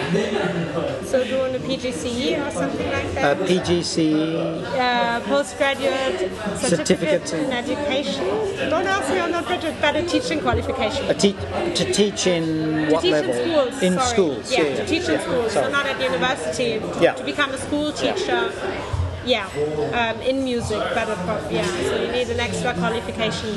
[1.06, 3.38] so doing a PGCE or something like Uh, that.
[3.48, 6.20] PGCE, Uh, postgraduate
[6.58, 7.34] certificate, Certificate.
[7.34, 8.26] in education.
[8.70, 11.10] Don't ask me, I'm not British, but a teaching qualification.
[11.10, 11.36] a te-
[11.76, 13.34] to teach in what teach level?
[13.34, 13.82] in schools.
[13.84, 14.08] In sorry.
[14.14, 16.80] schools, Yeah, yeah, to teach in yeah, schools, so not at university.
[16.80, 17.14] To, Yeah.
[17.14, 18.42] to become a school teacher.
[18.52, 18.89] Yeah,
[19.26, 21.66] um, in music, but of yeah.
[21.66, 23.50] So you need an extra qualification.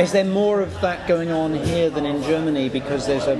[0.00, 3.36] Is there more of that going on here than in Germany because there's a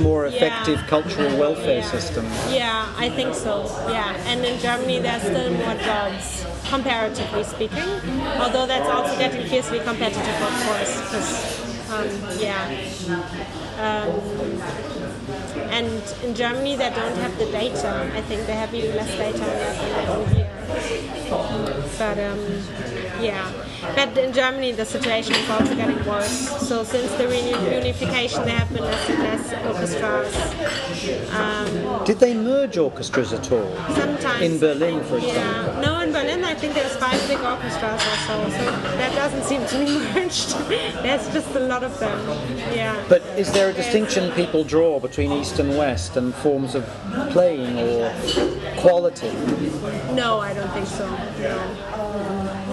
[0.00, 0.86] more effective Yeah.
[0.86, 1.90] cultural welfare Yeah.
[1.90, 2.24] system?
[2.50, 3.64] Yeah, I think so.
[3.88, 7.88] Yeah, and in Germany there's still more jobs, comparatively speaking.
[8.38, 11.30] Although that's also getting fiercely competitive, of course, because
[11.90, 12.08] um,
[12.38, 12.70] yeah.
[13.80, 14.08] Um,
[15.70, 18.10] and in Germany they don't have the data.
[18.14, 20.50] I think they have even less data than here.
[21.98, 22.38] But um,
[23.20, 23.52] yeah,
[23.94, 26.30] but in Germany the situation is also getting worse.
[26.68, 31.30] So since the reunification, there have been less and less orchestras.
[31.34, 33.70] Um, Did they merge orchestras at all?
[33.94, 35.34] sometimes In Berlin, for example?
[35.34, 38.50] Yeah, no, in Berlin I think there's five big orchestras or so.
[38.50, 38.64] So
[38.96, 40.56] that doesn't seem to be merged.
[41.02, 42.18] there's just a lot of them.
[42.74, 42.96] Yeah.
[43.08, 46.84] But is there a distinction people draw between East and West and forms of
[47.30, 48.10] playing or
[48.78, 49.30] quality?
[50.14, 51.08] No, I don't think so.
[51.08, 51.99] No.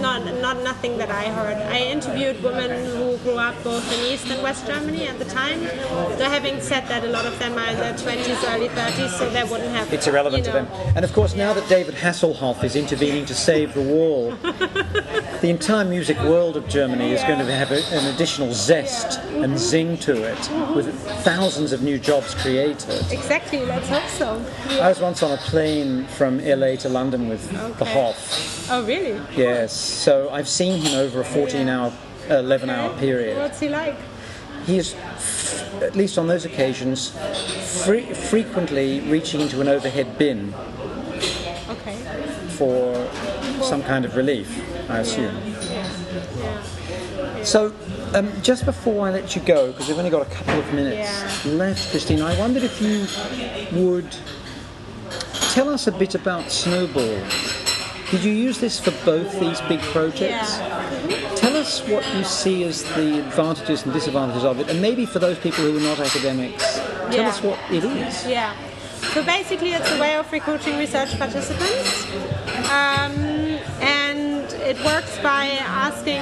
[0.08, 1.58] Not, not nothing that I heard.
[1.58, 5.60] I interviewed women who grew up both in East and West Germany at the time.
[5.60, 9.30] Though having said that, a lot of them are in their 20s, early 30s, so
[9.30, 9.92] they wouldn't have.
[9.92, 10.68] It's irrelevant you to them.
[10.96, 14.32] And of course, now that David Hasselhoff is intervening to save the wall,
[15.42, 19.60] the entire music world of Germany is going to have a, an additional zest and
[19.60, 20.88] zing to it, with
[21.26, 23.06] thousands of new jobs created.
[23.12, 24.82] Exactly, let's hope so.
[24.82, 28.70] I was once on a plane from LA to London with the Hoff.
[28.70, 29.20] Oh, really?
[29.36, 31.92] Yes, so I've seen him over a 14 hour,
[32.30, 33.38] 11 hour period.
[33.38, 33.96] What's he like?
[34.66, 37.10] He is, f- at least on those occasions,
[37.86, 40.54] fre- frequently reaching into an overhead bin
[41.70, 41.96] Okay.
[42.50, 42.94] for
[43.64, 44.50] some kind of relief,
[44.90, 45.36] I assume.
[45.70, 45.90] Yeah.
[46.40, 47.44] Yeah.
[47.44, 47.74] So,
[48.14, 51.46] um, just before I let you go, because we've only got a couple of minutes
[51.46, 53.08] left, Christine, I wondered if you
[53.80, 54.16] would
[55.54, 57.20] tell us a bit about Snowball.
[58.12, 60.58] Did you use this for both these big projects?
[60.60, 61.34] Yeah.
[61.36, 65.20] Tell us what you see as the advantages and disadvantages of it, and maybe for
[65.20, 67.28] those people who are not academics, tell Yeah.
[67.28, 68.26] us what it is.
[68.26, 68.54] Yeah.
[69.14, 72.06] So basically, it's a way of recruiting research participants.
[72.72, 73.27] Um,
[74.68, 76.22] it works by asking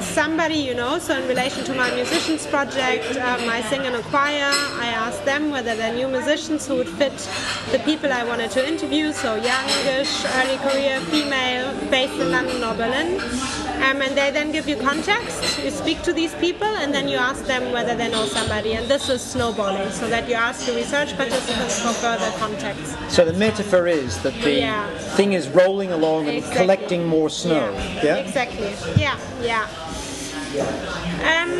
[0.00, 4.02] somebody you know, so in relation to my musicians project, um, I sing in a
[4.02, 4.48] choir,
[4.86, 7.16] I ask them whether they're new musicians who would fit
[7.72, 12.74] the people I wanted to interview, so youngish, early career, female, based in London or
[12.74, 13.18] Berlin.
[13.80, 15.58] Um, and they then give you context.
[15.64, 18.74] You speak to these people, and then you ask them whether they know somebody.
[18.74, 22.94] And this is snowballing, so that you ask the research participants for further context.
[23.08, 24.86] So the metaphor is that the Yeah.
[25.16, 27.72] thing is rolling along and collecting more snow.
[28.02, 28.16] Yeah.
[28.16, 28.72] Exactly.
[28.96, 29.66] Yeah, yeah.
[31.24, 31.50] Um,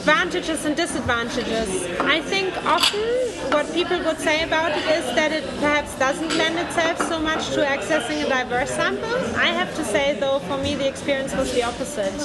[0.00, 1.68] advantages and disadvantages.
[2.00, 3.04] I think often
[3.52, 7.50] what people would say about it is that it perhaps doesn't lend itself so much
[7.50, 9.14] to accessing a diverse sample.
[9.36, 12.16] I have to say, though, for me the experience was the opposite.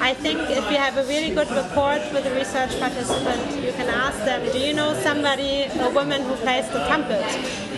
[0.00, 3.88] I think if you have a really good rapport with a research participant, you can
[3.88, 7.26] ask them, do you know somebody, a woman who plays the trumpet?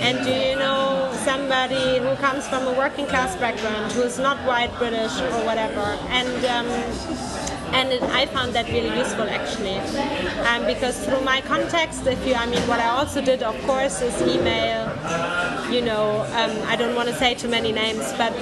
[0.07, 4.76] And do you know somebody who comes from a working class background, who's not white
[4.76, 5.87] British or whatever?
[6.20, 6.68] And um,
[7.73, 9.79] and it, I found that really useful actually,
[10.49, 14.01] um, because through my context, if you, I mean, what I also did, of course,
[14.03, 14.91] is email.
[15.70, 18.33] You know, um, I don't want to say too many names, but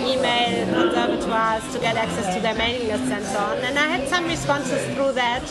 [0.00, 3.58] email conservatoires to get access to their mailing lists and so on.
[3.58, 5.42] And I had some responses through that,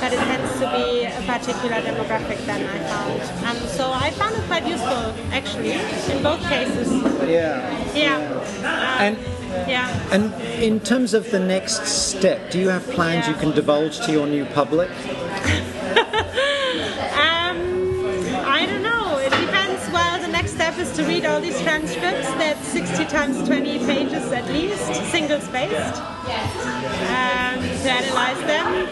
[0.00, 3.20] but it tends to be a particular demographic then I found.
[3.46, 6.90] Um, so I found it quite useful actually in both cases.
[7.28, 7.94] Yeah.
[7.94, 8.16] Yeah.
[8.62, 9.35] Um, And
[9.68, 10.08] yeah.
[10.12, 10.32] and
[10.62, 14.26] in terms of the next step, do you have plans you can divulge to your
[14.26, 14.90] new public?
[17.16, 17.58] Um,
[18.44, 19.18] I don't know.
[19.18, 19.88] It depends.
[19.90, 22.28] Well, the next step is to read all these transcripts.
[22.34, 25.96] That's 60 times 20 pages at least, single spaced.
[25.96, 28.86] Um, to analyze them,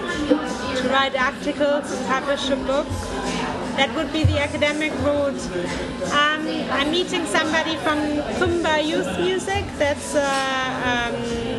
[0.77, 2.87] to write articles, to publish a book.
[3.77, 5.41] That would be the academic route.
[6.13, 7.99] Um, I'm meeting somebody from
[8.39, 9.65] Kumba Youth Music.
[9.79, 11.54] That's uh, um,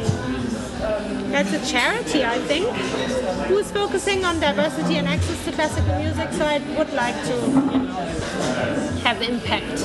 [1.32, 2.68] that's a charity, I think,
[3.48, 6.32] who's focusing on diversity and access to classical music.
[6.34, 8.06] So I would like to, you know,
[9.04, 9.82] have impact.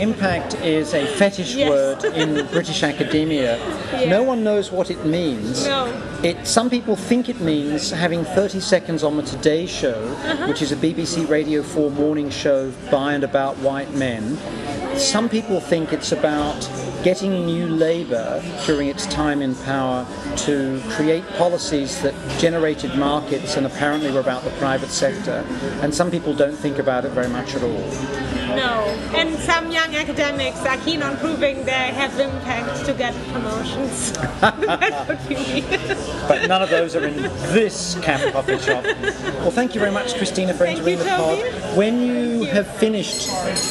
[0.00, 1.68] Impact is a fetish Yes.
[1.68, 3.58] word in British academia.
[3.92, 4.08] Yeah.
[4.08, 5.66] No one knows what it means.
[5.66, 5.92] No.
[6.22, 9.94] It, some people think it means having 30 seconds on the Today Show,
[10.24, 10.46] Uh-huh.
[10.46, 14.38] which is a BBC Radio 4 morning show by and about white men.
[14.96, 16.68] Some people think it's about
[17.02, 20.06] getting new Labour during its time in power
[20.38, 25.44] to create policies that generated markets and apparently were about the private sector.
[25.82, 27.90] And some people don't think about it very much at all.
[28.54, 28.84] No.
[29.14, 34.12] And some young academics are keen on proving they have impact to get promotions.
[34.12, 35.60] that would be me.
[36.26, 37.22] But none of those are in
[37.52, 38.84] this camp coffee shop.
[38.84, 41.38] Well, thank you very much, Christina, for entering the pod.
[41.76, 43.28] When you have finished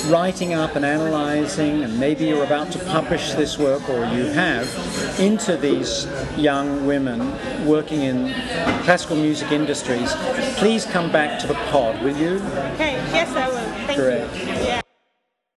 [0.07, 4.67] writing up and analysing, and maybe you're about to publish this work, or you have,
[5.19, 7.33] into these young women
[7.65, 8.33] working in
[8.83, 10.13] classical music industries,
[10.57, 12.35] please come back to the pod, will you?
[12.73, 13.87] Okay, yes, I will.
[13.87, 14.65] Thank you.
[14.65, 14.82] Great.